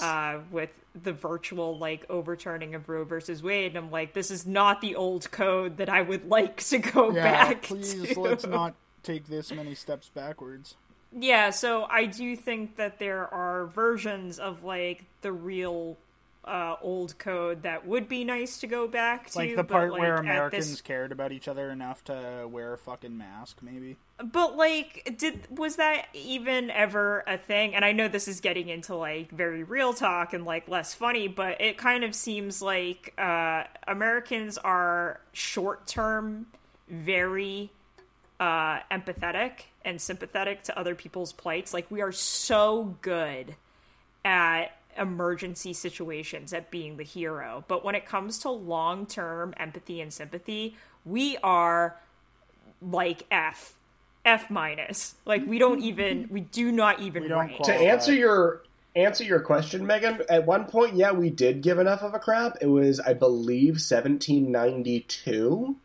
[0.00, 0.70] uh, with
[1.02, 3.74] the virtual like overturning of Roe versus Wade.
[3.74, 7.10] And I'm like, this is not the old code that I would like to go
[7.10, 8.20] Yeah, back please to.
[8.20, 10.76] let's not take this many steps backwards.
[11.16, 15.96] Yeah, so I do think that there are versions of like the real
[16.44, 19.38] uh, old code that would be nice to go back to.
[19.38, 22.78] Like the part like, where Americans this- cared about each other enough to wear a
[22.78, 23.96] fucking mask, maybe.
[24.22, 27.74] But like, did was that even ever a thing?
[27.74, 31.28] And I know this is getting into like very real talk and like less funny,
[31.28, 36.46] but it kind of seems like uh, Americans are short term,
[36.88, 37.70] very
[38.38, 41.74] uh, empathetic and sympathetic to other people's plights.
[41.74, 43.56] Like we are so good
[44.24, 50.00] at emergency situations at being the hero, but when it comes to long term empathy
[50.00, 51.96] and sympathy, we are
[52.80, 53.74] like F.
[54.24, 55.14] F minus.
[55.26, 57.62] Like we don't even we do not even We don't rank.
[57.64, 58.62] to answer your
[58.96, 62.56] answer your question, Megan, at one point, yeah, we did give enough of a crap.
[62.60, 65.76] It was, I believe, 1792.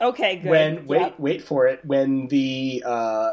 [0.00, 0.50] Okay, good.
[0.50, 1.14] When wait, Yep.
[1.18, 1.84] wait for it.
[1.84, 3.30] When the uh,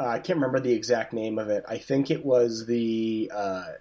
[0.00, 1.64] uh, I can't remember the exact name of it.
[1.68, 3.80] I think it was the uh, it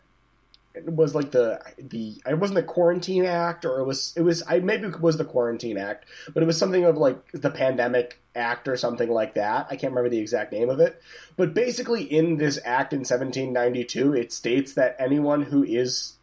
[0.85, 4.59] was like the the it wasn't the Quarantine Act or it was it was I
[4.59, 8.67] maybe it was the Quarantine Act, but it was something of like the Pandemic Act
[8.67, 9.67] or something like that.
[9.69, 11.01] I can't remember the exact name of it,
[11.35, 16.13] but basically in this act in 1792, it states that anyone who is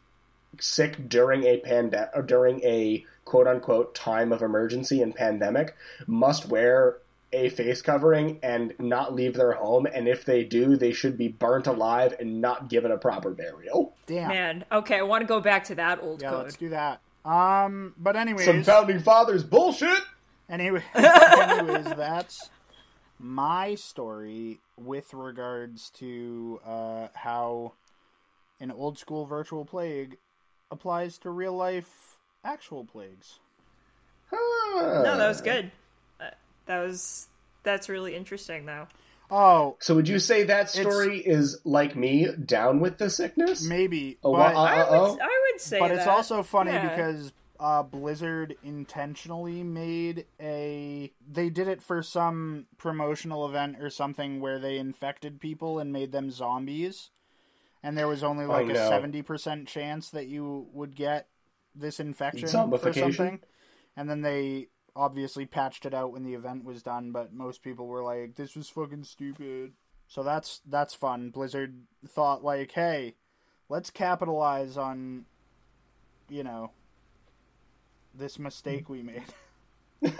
[0.60, 5.74] sick during a pandemic or during a quote unquote time of emergency and pandemic
[6.06, 6.98] must wear
[7.34, 11.28] a face covering and not leave their home and if they do they should be
[11.28, 14.28] burnt alive and not given a proper burial Damn.
[14.28, 16.44] Man, okay, I want to go back to that old yeah, code.
[16.44, 17.00] let's do that.
[17.24, 20.00] Um, but anyways, some founding fathers bullshit
[20.48, 22.50] Anyway, anyways, that's
[23.18, 27.72] my story with regards to uh, how
[28.60, 30.18] an old school virtual plague
[30.70, 33.38] applies to real life actual plagues.
[34.32, 35.70] No, that was good.
[36.66, 37.28] That was
[37.62, 38.86] that's really interesting though.
[39.30, 44.18] Oh, so would you say that story is like me down with the sickness maybe,
[44.22, 46.88] oh, but, uh, I would I would say but it's also funny Yeah.
[46.88, 51.12] because uh, Blizzard intentionally made a.
[51.26, 56.12] They did it for some promotional event or something where they infected people and made
[56.12, 57.10] them zombies,
[57.82, 58.88] and there was only like a no.
[58.88, 61.28] seventy percent chance that you would get
[61.74, 63.16] this infection for Zombification?
[63.16, 63.40] something,
[63.96, 67.12] and then they obviously patched it out when the event was done.
[67.12, 69.72] But most people were like, "This was fucking stupid."
[70.08, 71.30] So that's that's fun.
[71.30, 71.74] Blizzard
[72.06, 73.14] thought like, "Hey,
[73.68, 75.24] let's capitalize on,
[76.28, 76.70] you know,
[78.14, 79.24] this mistake we made."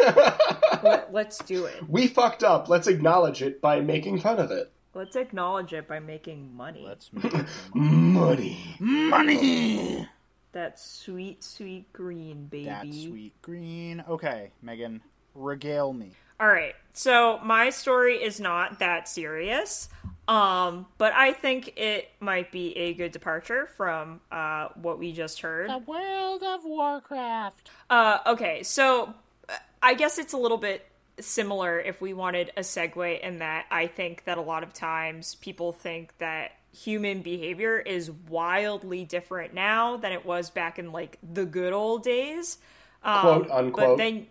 [0.83, 1.89] Let, let's do it.
[1.89, 5.99] we fucked up let's acknowledge it by making fun of it Let's acknowledge it by
[5.99, 6.85] making money.
[6.87, 10.09] Let's make it money money.
[10.55, 12.65] That sweet, sweet green, baby.
[12.65, 14.03] That sweet green.
[14.09, 15.03] Okay, Megan,
[15.35, 16.11] regale me.
[16.41, 16.75] All right.
[16.95, 19.89] So my story is not that serious,
[20.27, 25.41] um, but I think it might be a good departure from uh, what we just
[25.41, 25.71] heard.
[25.71, 27.71] The World of Warcraft.
[27.91, 29.15] Uh, okay, so
[29.49, 29.53] uh,
[29.83, 30.87] I guess it's a little bit
[31.21, 35.37] similar if we wanted a segue in that I think that a lot of times
[35.37, 41.19] people think that human behavior is wildly different now than it was back in like
[41.23, 42.59] the good old days.
[43.03, 43.99] Um, Quote, But unquote.
[43.99, 44.27] then,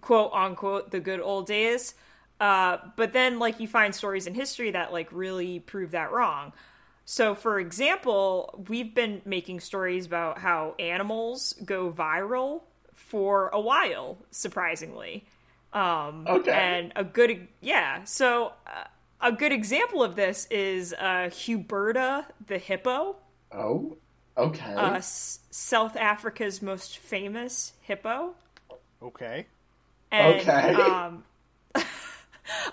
[0.00, 1.94] quote unquote, the good old days.
[2.40, 6.52] Uh, but then, like, you find stories in history that like really prove that wrong.
[7.06, 12.62] So, for example, we've been making stories about how animals go viral
[12.94, 15.24] for a while, surprisingly.
[15.72, 16.52] Um, Okay.
[16.52, 18.04] And a good, yeah.
[18.04, 18.84] So, uh,
[19.24, 23.16] a good example of this is uh, Huberta the hippo,
[23.50, 23.96] oh
[24.36, 28.34] okay uh, S- South Africa's most famous hippo.
[29.02, 29.46] Okay.
[30.12, 30.74] And, Okay.
[30.74, 31.24] Um,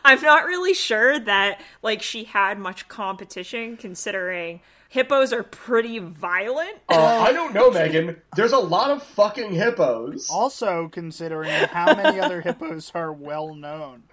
[0.05, 6.77] I'm not really sure that like she had much competition considering hippos are pretty violent.
[6.89, 8.21] Uh, I don't know, Megan.
[8.35, 10.29] There's a lot of fucking hippos.
[10.29, 14.03] Also, considering how many other hippos are well known.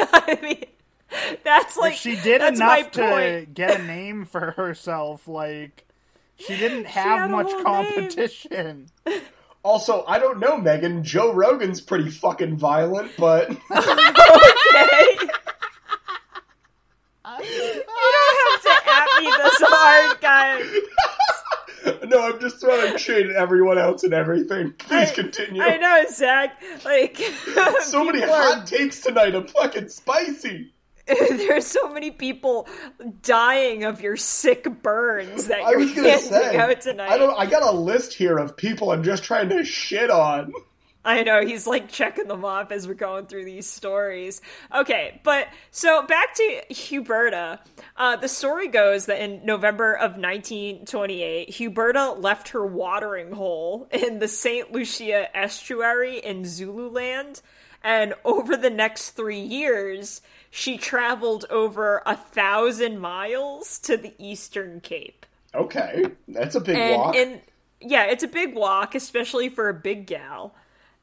[0.00, 0.64] I mean,
[1.44, 3.54] that's like If she did enough to point.
[3.54, 5.84] get a name for herself, like
[6.36, 7.92] she didn't have a much whole name.
[7.94, 8.86] competition.
[9.62, 11.02] Also, I don't know, Megan.
[11.02, 13.56] Joe Rogan's pretty fucking violent, but Okay.
[17.40, 20.66] you don't have to at me this hard, guys.
[22.10, 24.72] no, I'm just throwing shade at everyone else and everything.
[24.78, 25.62] Please I- continue.
[25.62, 26.62] I know, Zach.
[26.84, 27.16] Like
[27.84, 29.34] so many people are- takes tonight.
[29.34, 30.73] I'm fucking spicy.
[31.28, 32.66] There's so many people
[33.22, 36.56] dying of your sick burns that I you're handing say.
[36.56, 37.10] out tonight.
[37.10, 37.38] I don't.
[37.38, 40.52] I got a list here of people I'm just trying to shit on.
[41.04, 44.40] I know he's like checking them off as we're going through these stories.
[44.74, 47.58] Okay, but so back to Huberta.
[47.96, 54.18] Uh, the story goes that in November of 1928, Huberta left her watering hole in
[54.18, 54.72] the St.
[54.72, 57.42] Lucia estuary in Zululand,
[57.82, 60.22] and over the next three years,
[60.56, 65.26] she traveled over a thousand miles to the Eastern Cape.
[65.52, 67.16] Okay, that's a big and walk.
[67.16, 67.40] And
[67.80, 70.54] yeah, it's a big walk, especially for a big gal.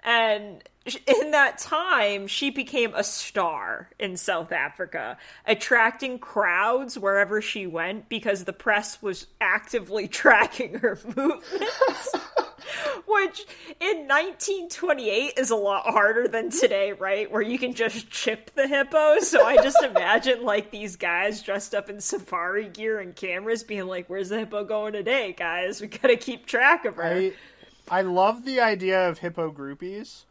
[0.05, 0.63] And
[1.05, 8.07] in that time, she became a star in South Africa, attracting crowds wherever she went
[8.07, 12.15] because the press was actively tracking her movements.
[13.11, 13.45] Which
[13.79, 17.29] in 1928 is a lot harder than today, right?
[17.31, 19.19] Where you can just chip the hippo.
[19.19, 23.87] So I just imagine like these guys dressed up in safari gear and cameras being
[23.87, 25.81] like, Where's the hippo going today, guys?
[25.81, 27.03] We gotta keep track of her.
[27.03, 27.33] I
[27.89, 30.23] I love the idea of hippo groupies.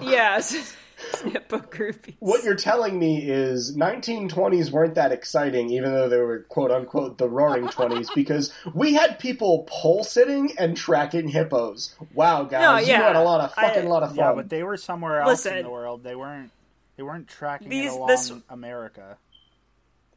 [0.00, 0.76] Yes.
[1.24, 2.14] hippo groupies.
[2.20, 7.18] what you're telling me is 1920s weren't that exciting, even though they were quote unquote
[7.18, 11.96] the roaring 20s, because we had people pole sitting and tracking hippos.
[12.14, 14.18] Wow, guys, No, you had a lot of fucking I- lot of fun.
[14.18, 16.04] Yeah, but they were somewhere else in the world.
[16.04, 16.52] They weren't.
[16.96, 19.16] They weren't tracking These- it along this- America.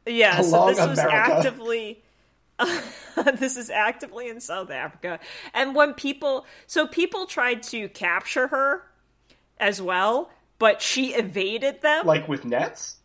[0.06, 2.00] Yeah, so Along this was actively
[3.38, 5.18] this is actively in South Africa.
[5.52, 8.84] And when people so people tried to capture her
[9.58, 12.06] as well, but she evaded them.
[12.06, 12.96] like with nets.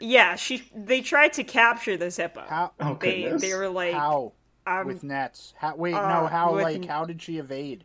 [0.00, 2.42] yeah, she they tried to capture this hippo.
[2.46, 2.72] How?
[2.80, 3.42] Oh they goodness.
[3.42, 4.32] they were like how?
[4.66, 5.54] um, with nets?
[5.56, 5.74] How?
[5.76, 6.26] Wait, uh, no.
[6.26, 6.54] How?
[6.54, 7.84] with- Like, how did she evade?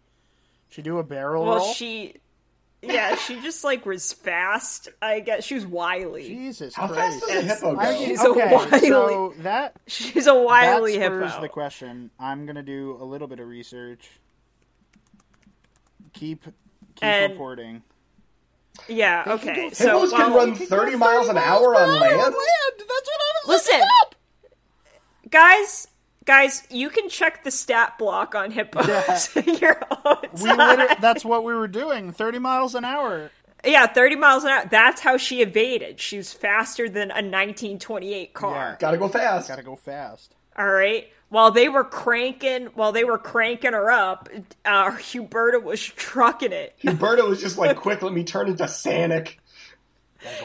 [0.70, 1.74] She do a barrel well roll?
[1.74, 2.16] she
[2.82, 4.89] yeah, she just like was fast.
[5.01, 6.28] I guess she was wily.
[6.28, 7.22] Jesus How Christ!
[7.22, 7.80] fast does a hippo go?
[7.80, 11.41] I- She's a okay, wily- so that She's a wily that spurs hippo.
[11.41, 12.12] the question.
[12.20, 14.10] I'm gonna do a little bit of research.
[16.14, 16.43] Keep
[16.95, 17.82] keep And- reporting.
[18.88, 19.69] Yeah, okay.
[19.69, 22.19] Hippos So can well, run 30 miles an hour on land.
[22.19, 23.82] That's what I was Listen,
[25.30, 25.88] guys,
[26.26, 30.57] guys, you can check the stat block on hippos in your own We time.
[30.57, 32.11] literally, that's what we were doing.
[32.11, 33.32] Thirty miles an hour.
[33.65, 34.65] yeah, thirty miles an hour.
[34.69, 35.99] That's how she evaded.
[35.99, 38.55] She was faster than a 1928 car.
[38.55, 38.76] Yeah.
[38.80, 39.47] Gotta go fast.
[39.49, 40.36] Gotta go fast.
[40.57, 41.11] All right.
[41.34, 44.29] While they were cranking, while they were cranking her up,
[44.65, 46.75] uh, Huberta was trucking it.
[46.84, 49.38] Huberta was just like, quick, let me turn into Sanic.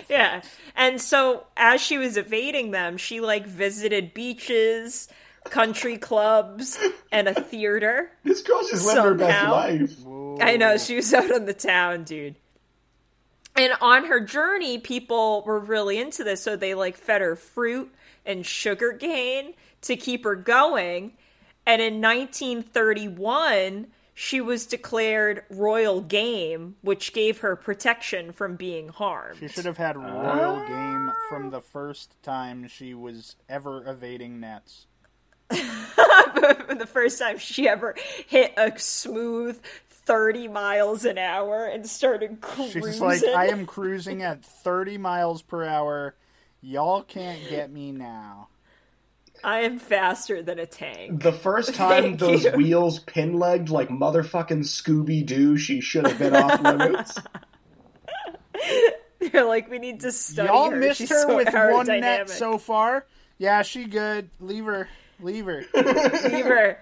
[0.09, 0.41] Yeah.
[0.74, 5.09] And so as she was evading them, she like visited beaches,
[5.45, 6.78] country clubs,
[7.12, 8.11] and a theater.
[8.24, 9.95] This girl just lived her best life.
[10.41, 12.36] I know she was out on the town, dude.
[13.57, 17.93] And on her journey, people were really into this, so they like fed her fruit
[18.25, 21.12] and sugar cane to keep her going.
[21.66, 29.39] And in 1931, she was declared royal game, which gave her protection from being harmed.
[29.39, 30.66] She should have had royal oh.
[30.66, 34.87] game from the first time she was ever evading nets.
[35.51, 37.95] the first time she ever
[38.27, 39.61] hit a smooth
[40.09, 42.83] 30 miles an hour and started cruising.
[42.83, 46.14] She's like, I am cruising at 30 miles per hour.
[46.61, 48.49] Y'all can't get me now.
[49.45, 51.23] I am faster than a tank.
[51.23, 52.51] The first time Thank those you.
[52.53, 57.19] wheels pin legged like motherfucking Scooby Doo, she should have been off limits.
[59.33, 60.77] They're like, we need to study Y'all her.
[60.77, 63.07] missed She's her so with one net so far.
[63.39, 64.31] Yeah, she good.
[64.41, 64.89] Leave her.
[65.21, 65.65] Leave her.
[65.75, 66.79] Leave her.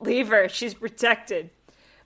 [0.00, 0.48] Leave her.
[0.48, 1.50] She's protected.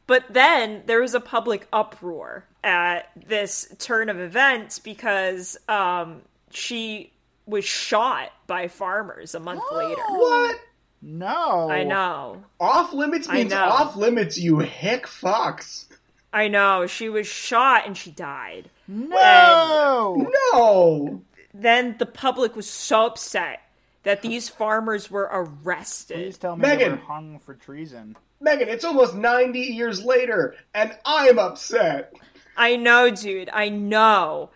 [0.06, 7.12] But then there was a public uproar at this turn of events because um, she
[7.46, 10.02] was shot by farmers a month later.
[10.08, 10.56] what?
[11.02, 11.70] No.
[11.70, 12.44] I know.
[12.60, 13.64] Off limits I means know.
[13.64, 15.86] off limits, you hick fucks.
[16.32, 16.86] I know.
[16.86, 18.70] She was shot and she died.
[18.86, 20.28] No.
[20.52, 21.22] No!
[21.52, 23.60] then the public was so upset
[24.04, 26.16] that these farmers were arrested.
[26.16, 26.92] Please tell me they Megan.
[26.92, 28.16] were hung for treason.
[28.40, 32.12] Megan, it's almost 90 years later, and I'm upset.
[32.56, 33.50] I know, dude.
[33.52, 34.50] I know.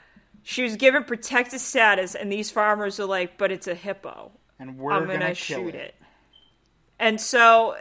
[0.44, 4.30] She was given protected status, and these farmers are like, "But it's a hippo.
[4.58, 5.74] And we're I'm gonna, gonna, shoot it.
[5.74, 5.94] it."
[6.98, 7.76] And so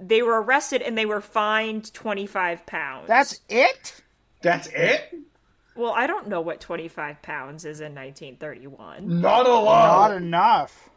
[0.00, 3.08] they were arrested, and they were fined twenty five pounds.
[3.08, 4.00] That's it?
[4.40, 5.14] That's it?
[5.74, 9.20] well, I don't know what twenty five pounds is in nineteen thirty one.
[9.20, 10.10] Not a lot.
[10.10, 10.90] Not enough.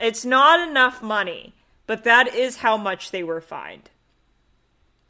[0.00, 1.54] It's not enough money,
[1.86, 3.90] but that is how much they were fined.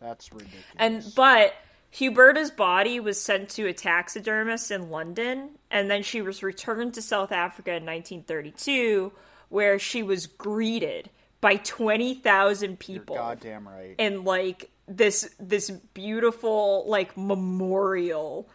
[0.01, 0.65] That's ridiculous.
[0.77, 1.55] And but
[1.97, 7.03] Huberta's body was sent to a taxidermist in London, and then she was returned to
[7.03, 9.13] South Africa in 1932,
[9.49, 11.09] where she was greeted
[11.41, 13.95] by 20,000 people goddamn right.
[13.99, 18.49] in like this this beautiful like memorial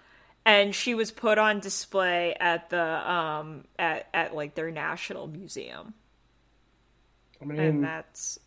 [0.46, 2.82] and she was put on display at the
[3.12, 5.94] um at, at like their national museum
[7.42, 8.40] I mean, and that's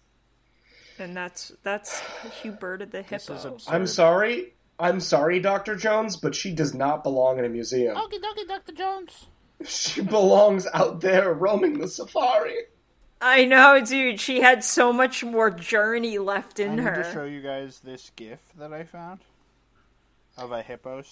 [0.98, 2.00] and that's that's
[2.42, 3.58] Huberta the This is hippo.
[3.68, 4.52] I'm sorry.
[4.78, 5.76] I'm sorry, Dr.
[5.76, 7.96] Jones, but she does not belong in a museum.
[7.96, 8.72] Okie dokie, Dr.
[8.72, 9.26] Jones.
[9.66, 12.56] She belongs out there roaming the safari.
[13.20, 14.20] I know, dude.
[14.20, 16.90] She had so much more journey left in her.
[16.90, 19.20] I in need to show you guys this gif that I found
[20.36, 21.02] of a hippo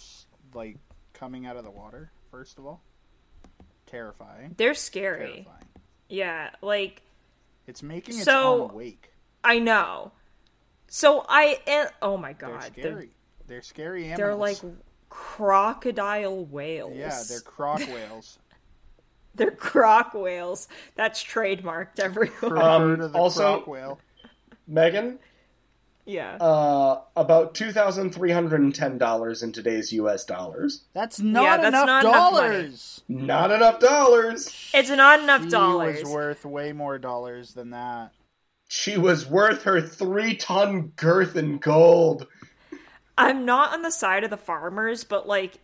[0.53, 0.77] like
[1.15, 2.11] coming out of the water.
[2.31, 2.83] First of all,
[3.87, 4.55] terrifying.
[4.59, 5.27] They're scary.
[5.45, 5.67] Terrifying.
[6.09, 7.03] Yeah, like
[7.67, 9.11] It's making its So- own wake.
[9.45, 10.13] I know.
[10.89, 12.83] So I oh my They're god, scary.
[12.93, 13.07] They're,
[13.45, 14.19] scary they're, scary animals.
[14.19, 14.59] they're like
[15.09, 16.97] crocodile whales.
[16.97, 18.39] yeah, they're croc whales.
[19.35, 20.69] they're croc whales.
[20.95, 22.59] That's trademarked everywhere.
[22.63, 24.01] Um, Heard of the also- croc whale.
[24.69, 25.19] Megan,
[26.07, 26.37] yeah.
[26.37, 30.83] uh, about $2,310 in today's US dollars.
[30.95, 33.01] That's not that's enough not enough dollars.
[33.09, 34.71] Not enough dollars.
[34.73, 36.05] it's not enough She dollars.
[36.05, 38.13] was worth way more dollars than that.
[38.69, 42.27] She was worth her three ton girth in gold.
[43.19, 45.59] I'm not on the side of the farmers, but like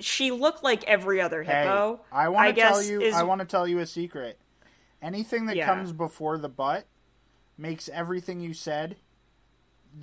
[0.00, 2.00] she looked like every other Hey, hippo.
[2.10, 3.00] I want to tell you.
[3.00, 4.38] is- I want to tell you a secret.
[5.00, 5.66] Anything that Yeah.
[5.66, 6.86] comes before the butt
[7.56, 8.96] makes everything you said.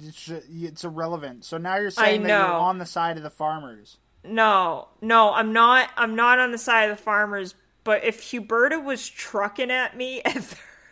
[0.01, 1.45] It's, it's irrelevant.
[1.45, 3.97] So now you're saying that you're on the side of the farmers.
[4.23, 5.89] No, no, I'm not.
[5.97, 7.53] I'm not on the side of the farmers.
[7.83, 10.43] But if Huberta was trucking at me at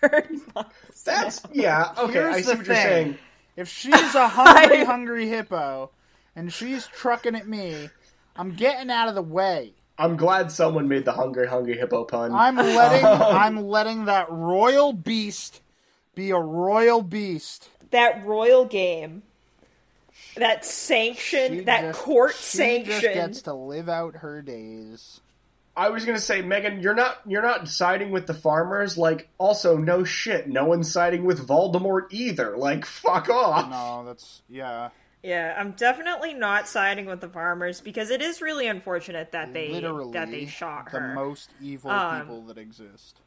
[0.01, 0.67] third miles,
[1.03, 3.17] That's, yeah, okay, Here's I see the what you're saying.
[3.55, 5.91] If she's a hungry, hungry hippo,
[6.35, 7.89] and she's trucking at me,
[8.35, 9.73] I'm getting out of the way.
[9.97, 12.33] I'm glad someone made the hungry, hungry hippo pun.
[12.33, 15.61] I'm letting um, I'm letting that royal beast
[16.15, 17.69] be a royal beast.
[17.91, 19.21] that royal game,
[20.35, 22.91] that sanction, She that just- court she sanction.
[23.01, 25.21] just gets to live out her days.
[25.75, 28.97] I was gonna say, Megan, you're not you're not siding with the farmers.
[28.97, 32.55] Like, also, no shit, no one's siding with Voldemort either.
[32.57, 33.69] Like, fuck off.
[33.69, 34.89] No, that's yeah.
[35.23, 39.69] Yeah, I'm definitely not siding with the farmers because it is really unfortunate that they
[39.69, 43.19] Literally that they shot the most evil Um, people that exist.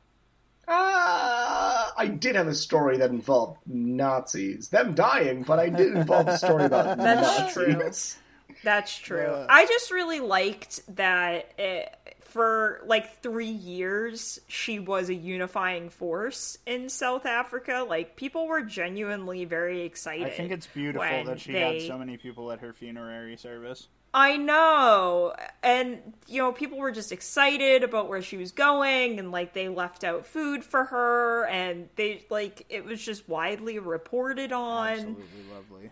[0.69, 6.29] Uh, I did have a story that involved Nazis, them dying, but I did involve
[6.29, 8.19] a story about That's Nazis.
[8.65, 9.23] That's true.
[9.23, 9.47] Yeah.
[9.49, 11.95] I just really liked that it,
[12.37, 17.87] for like three years she was a unifying force in South Africa.
[17.89, 20.27] Like people were genuinely very excited.
[20.27, 23.89] I think it's beautiful that she they- had so many people at her funerary service.
[24.15, 25.35] I know.
[25.63, 29.69] And, you know, people were just excited about where she was going, and, like, they
[29.69, 34.89] left out food for her, and they, like, it was just widely reported on.
[34.93, 35.23] Absolutely
[35.55, 35.91] lovely.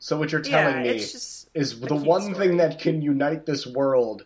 [0.00, 2.48] So what you're telling Yeah, me just is the one story.
[2.48, 4.24] thing that can unite this world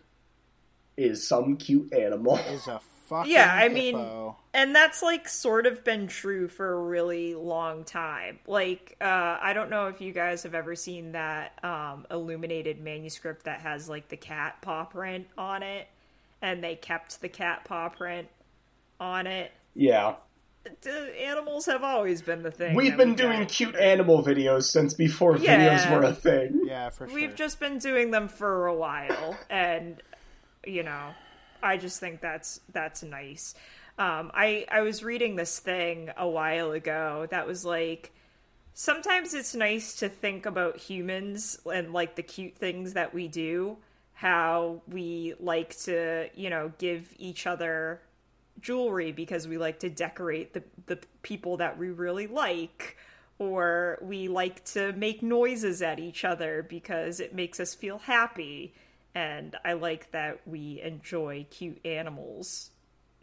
[0.99, 2.37] is some cute animal.
[2.49, 6.79] Is a fucking Yeah, I mean- And that's, like, sort of been true for a
[6.83, 8.39] really long time.
[8.47, 13.45] Like, uh, I don't know if you guys have ever seen that um, illuminated manuscript
[13.45, 15.87] that has, like, the cat paw print on it,
[16.41, 18.27] and they kept the cat paw print
[18.99, 19.51] on it.
[19.75, 20.15] Yeah.
[20.85, 22.75] Animals have always been the thing.
[22.75, 23.49] We've been we doing get.
[23.49, 25.77] cute animal videos since before Yeah.
[25.77, 26.61] videos were a thing.
[26.65, 27.15] Yeah, for sure.
[27.15, 30.01] We've just been doing them for a while, and
[30.65, 31.13] you know,
[31.61, 33.55] I just think that's that's nice.
[33.97, 38.11] Um, I I was reading this thing a while ago that was like
[38.73, 43.77] sometimes it's nice to think about humans and like the cute things that we do
[44.13, 48.01] how we like to you know give each other
[48.59, 52.97] jewelry because we like to decorate the the people that we really like
[53.37, 58.73] or we like to make noises at each other because it makes us feel happy
[59.15, 62.71] and I like that we enjoy cute animals,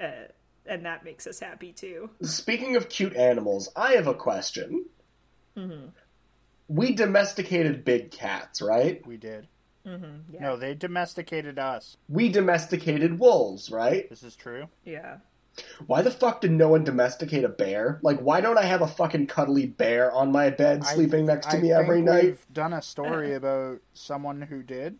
[0.00, 0.28] uh,
[0.66, 2.10] and that makes us happy too.
[2.22, 4.86] Speaking of cute animals, I have a question.
[6.68, 9.06] We domesticated big cats, right?
[9.06, 9.46] We did.
[9.84, 10.40] Yeah.
[10.40, 11.96] No, they domesticated us.
[12.08, 14.10] We domesticated wolves, right?
[14.10, 14.66] This is true.
[14.84, 15.18] Yeah.
[15.86, 18.00] Why the fuck did no one domesticate a bear?
[18.02, 21.50] Like, why don't I have a fucking cuddly bear on my bed I- sleeping next
[21.50, 22.24] to I me every night?
[22.24, 24.96] We've done a story about someone who did.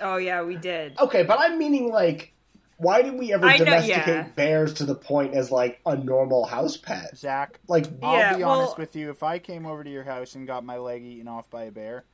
[0.00, 0.98] Oh yeah, we did.
[0.98, 2.32] Okay, but I'm meaning like,
[2.78, 4.28] why did we ever I know- domesticate yeah.
[4.34, 7.16] bears to the point as like a normal house pet?
[7.16, 9.10] Zach, Like, I'll Yeah, be well- honest with you.
[9.10, 11.70] If I came over to your house and got my leg eaten off by a
[11.70, 12.04] bear,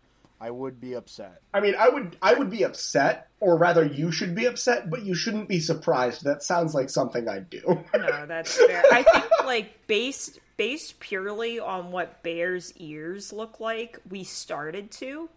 [0.40, 1.40] I would be upset.
[1.54, 5.04] I mean, I would, I would be upset, or rather, you should be upset, but
[5.04, 6.24] you shouldn't be surprised.
[6.24, 7.62] That sounds like something I'd do.
[7.94, 8.82] No, that's fair.
[8.90, 15.28] I think like based based purely on what bears' ears look like, we started to,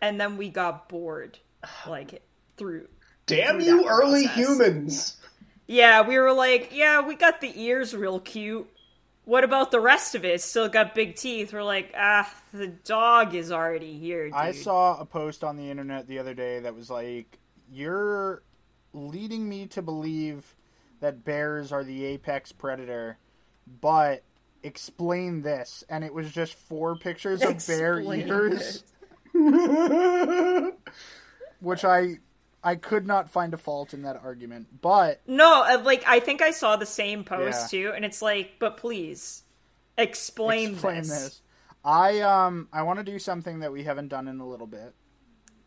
[0.00, 1.38] and then we got bored,
[1.86, 2.22] like
[2.56, 2.88] through.
[3.26, 4.36] Damn through you, early process.
[4.36, 5.16] humans!
[5.66, 8.68] Yeah, we were like, yeah, we got the ears real cute.
[9.24, 10.40] What about the rest of it?
[10.40, 11.52] Still got big teeth.
[11.52, 14.24] We're like, ah, the dog is already here.
[14.24, 14.34] Dude.
[14.34, 17.38] I saw a post on the internet the other day that was like,
[17.70, 18.42] "You're
[18.92, 20.56] leading me to believe
[20.98, 23.18] that bears are the apex predator,
[23.80, 24.24] but
[24.64, 28.82] explain this." And it was just four pictures of bear Explain ears,
[31.60, 32.18] which I
[32.62, 34.80] I could not find a fault in that argument.
[34.82, 37.90] But No, uh, like I think I saw the same post Yeah.
[37.90, 39.44] too, and it's like, but please
[39.96, 41.08] explain, explain this.
[41.08, 41.42] this.
[41.84, 44.94] I um I want to do something that we haven't done in a little bit.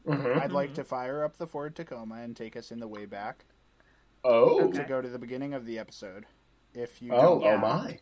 [0.08, 0.40] Mm-hmm.
[0.40, 3.46] I'd like to fire up the Ford Tacoma and take us in the way back
[4.26, 6.26] Oh, to go to the beginning of the episode.
[6.74, 7.58] If you oh, don't oh Yeah.
[7.58, 8.00] my!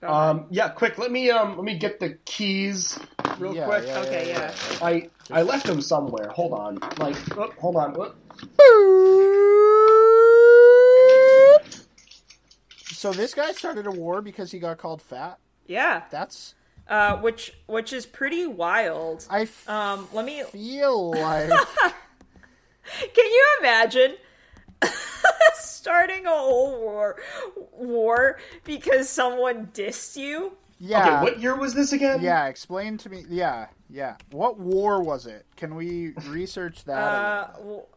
[0.00, 0.08] Go.
[0.08, 0.96] Um, yeah, quick.
[0.98, 2.98] Let me um, let me get the keys
[3.38, 3.84] real Yeah, quick.
[3.86, 4.54] yeah, Okay, yeah.
[4.80, 6.28] I I left them somewhere.
[6.30, 6.78] Hold on.
[6.98, 7.94] Like, oh, hold on.
[10.70, 11.60] Oh.
[12.92, 15.38] So this guy started a war because he got called fat.
[15.66, 16.54] yeah, That's
[16.88, 19.26] uh, which which is pretty wild.
[19.30, 20.42] I f- Um, let me.
[20.44, 21.50] feel like
[23.14, 24.16] Can you imagine
[25.80, 27.16] starting a whole war
[27.72, 30.52] war because someone dissed you?
[30.78, 32.20] yeah Okay, what year was this again?
[32.22, 32.46] yeah.
[32.46, 33.24] Explain to me.
[33.28, 34.14] Yeah, yeah.
[34.30, 35.44] What war was it?
[35.56, 36.98] Can we research that?
[36.98, 37.88] Uh, well,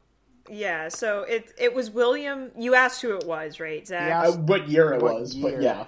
[0.49, 0.89] yeah.
[0.89, 2.51] So it it was William.
[2.57, 4.07] You asked who it was, right, Zach?
[4.09, 4.29] Yeah.
[4.29, 5.51] Uh, what year it What was, year?
[5.51, 5.85] but yeah.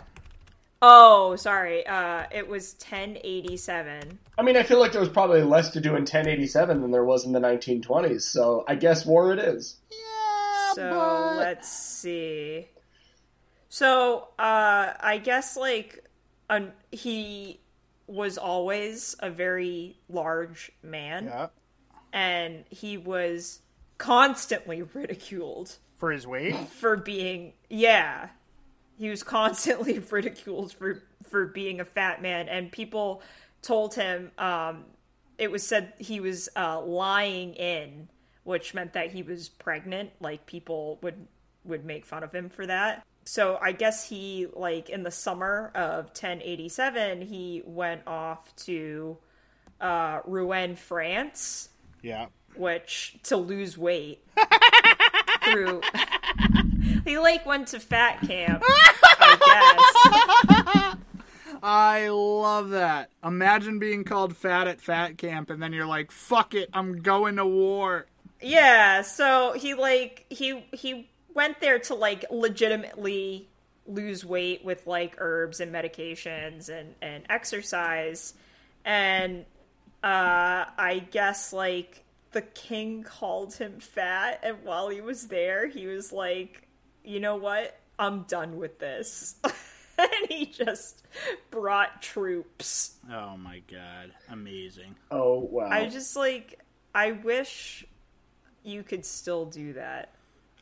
[0.81, 1.85] Oh, sorry.
[1.87, 4.19] Uh, it was 1087.
[4.37, 7.03] I mean, I feel like there was probably less to do in 1087 than there
[7.05, 8.21] was in the 1920s.
[8.21, 9.77] So I guess war it is.
[9.91, 9.97] yeah,
[10.75, 12.67] So let's see.
[13.69, 16.03] So uh, I guess like
[16.49, 17.59] un- he
[18.07, 21.47] was always a very large man, yeah.
[22.13, 23.61] and he was
[23.97, 26.55] constantly ridiculed For his weight.
[26.69, 28.29] for being yeah.
[28.97, 33.21] He was constantly ridiculed for for being a fat man, and people
[33.61, 34.85] told him um,
[35.37, 38.07] it was said he was uh, lying in,
[38.45, 40.11] which meant that he was pregnant.
[40.21, 41.27] Like people would
[41.65, 43.05] would make fun of him for that.
[43.25, 49.17] So I guess he like in the summer of 1087 he went off to
[49.81, 51.67] uh, Rouen, France,
[52.01, 52.27] Yeah.
[52.55, 54.23] which to lose weight
[55.43, 55.81] through.
[57.05, 60.95] he like went to fat camp, I guess.
[61.63, 63.09] I love that.
[63.23, 67.37] Imagine being called fat at fat camp, and then you're like, "Fuck it, I'm going
[67.37, 68.05] to war."
[68.41, 73.49] Yeah, so he like he he went there to like legitimately
[73.87, 78.33] lose weight with like herbs and medications and and exercise.
[78.83, 79.45] And
[80.03, 85.87] uh I guess like the king called him fat and while he was there he
[85.87, 86.67] was like
[87.03, 87.79] you know what?
[87.97, 89.35] I'm done with this.
[89.97, 91.03] And he just
[91.51, 92.95] brought troops.
[93.09, 94.95] Oh my god, amazing.
[95.09, 95.69] Oh, wow.
[95.71, 96.59] I just like
[96.93, 97.85] I wish
[98.65, 100.09] you could still do that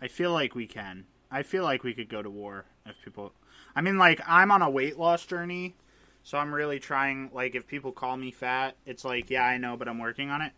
[0.01, 1.05] I feel like we can.
[1.31, 3.31] I feel like we could go to war if people.
[3.75, 5.75] I mean, like I'm on a weight loss journey,
[6.23, 7.29] so I'm really trying.
[7.33, 10.41] Like, if people call me fat, it's like, yeah, I know, but I'm working on
[10.41, 10.51] it.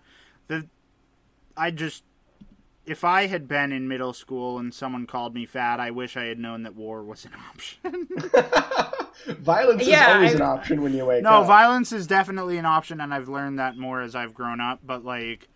[0.48, 0.68] The,
[1.56, 2.04] I just,
[2.88, 6.24] if I had been in middle school and someone called me fat, I wish I
[6.24, 8.08] had known that war was an option.
[9.40, 11.42] Violence Yeah, is always I- an option when you wake no, up.
[11.44, 14.80] No, violence is definitely an option, and I've learned that more as I've grown up.
[14.84, 15.48] But like,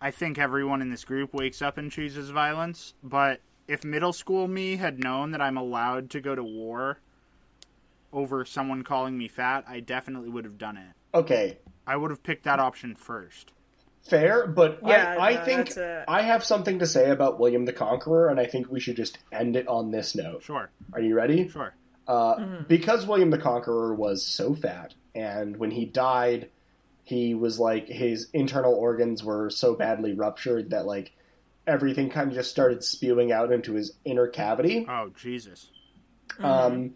[0.00, 2.94] I think everyone in this group wakes up and chooses violence.
[3.02, 6.98] But if middle school me had known that I'm allowed to go to war
[8.12, 10.94] over someone calling me fat, I definitely would have done it.
[11.16, 13.52] okay, I would have picked that option first.
[14.02, 17.38] fair, but Yeah, I, I no, think that's a- I have something to say about
[17.38, 20.42] William the Conqueror, and I think we should just end it on this note.
[20.42, 21.48] Sure, Are you ready?
[21.48, 21.74] sure.
[22.06, 26.48] Uh, Because William the Conqueror was so fat, and when he died,
[27.08, 31.12] he was like his internal organs were so badly ruptured that like
[31.66, 34.86] everything kind of just started spewing out into his inner cavity.
[34.86, 35.70] Oh Jesus.
[36.38, 36.94] Um,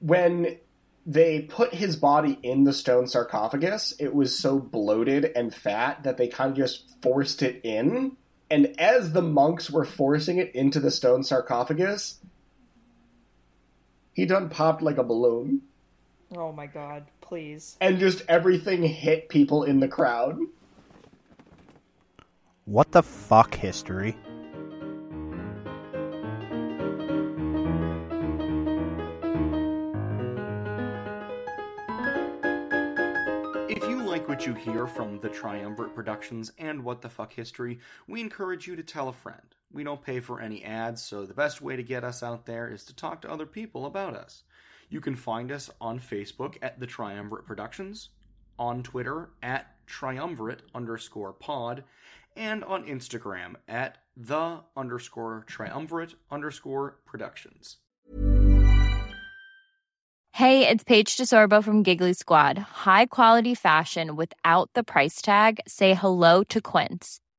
[0.00, 0.58] when
[1.06, 6.18] they put his body in the stone sarcophagus, it was so bloated and fat that
[6.18, 8.14] they kind of just forced it in.
[8.50, 12.18] And as the monks were forcing it into the stone sarcophagus,
[14.12, 15.62] he done popped like a balloon.
[16.36, 17.76] Oh my god, please.
[17.80, 20.38] And just everything hit people in the crowd.
[22.64, 24.16] What the fuck history?
[33.68, 37.80] If you like what you hear from the Triumvirate Productions and What the Fuck History,
[38.06, 39.42] we encourage you to tell a friend.
[39.72, 42.72] We don't pay for any ads, so the best way to get us out there
[42.72, 44.44] is to talk to other people about us.
[44.88, 48.10] You can find us on Facebook at the Triumvirate Productions,
[48.58, 51.84] on Twitter at triumvirate underscore pod,
[52.36, 57.78] and on Instagram at the underscore triumvirate underscore productions.
[60.32, 62.58] Hey, it's Paige DeSorbo from Giggly Squad.
[62.58, 65.60] High quality fashion without the price tag.
[65.66, 67.20] Say hello to Quince.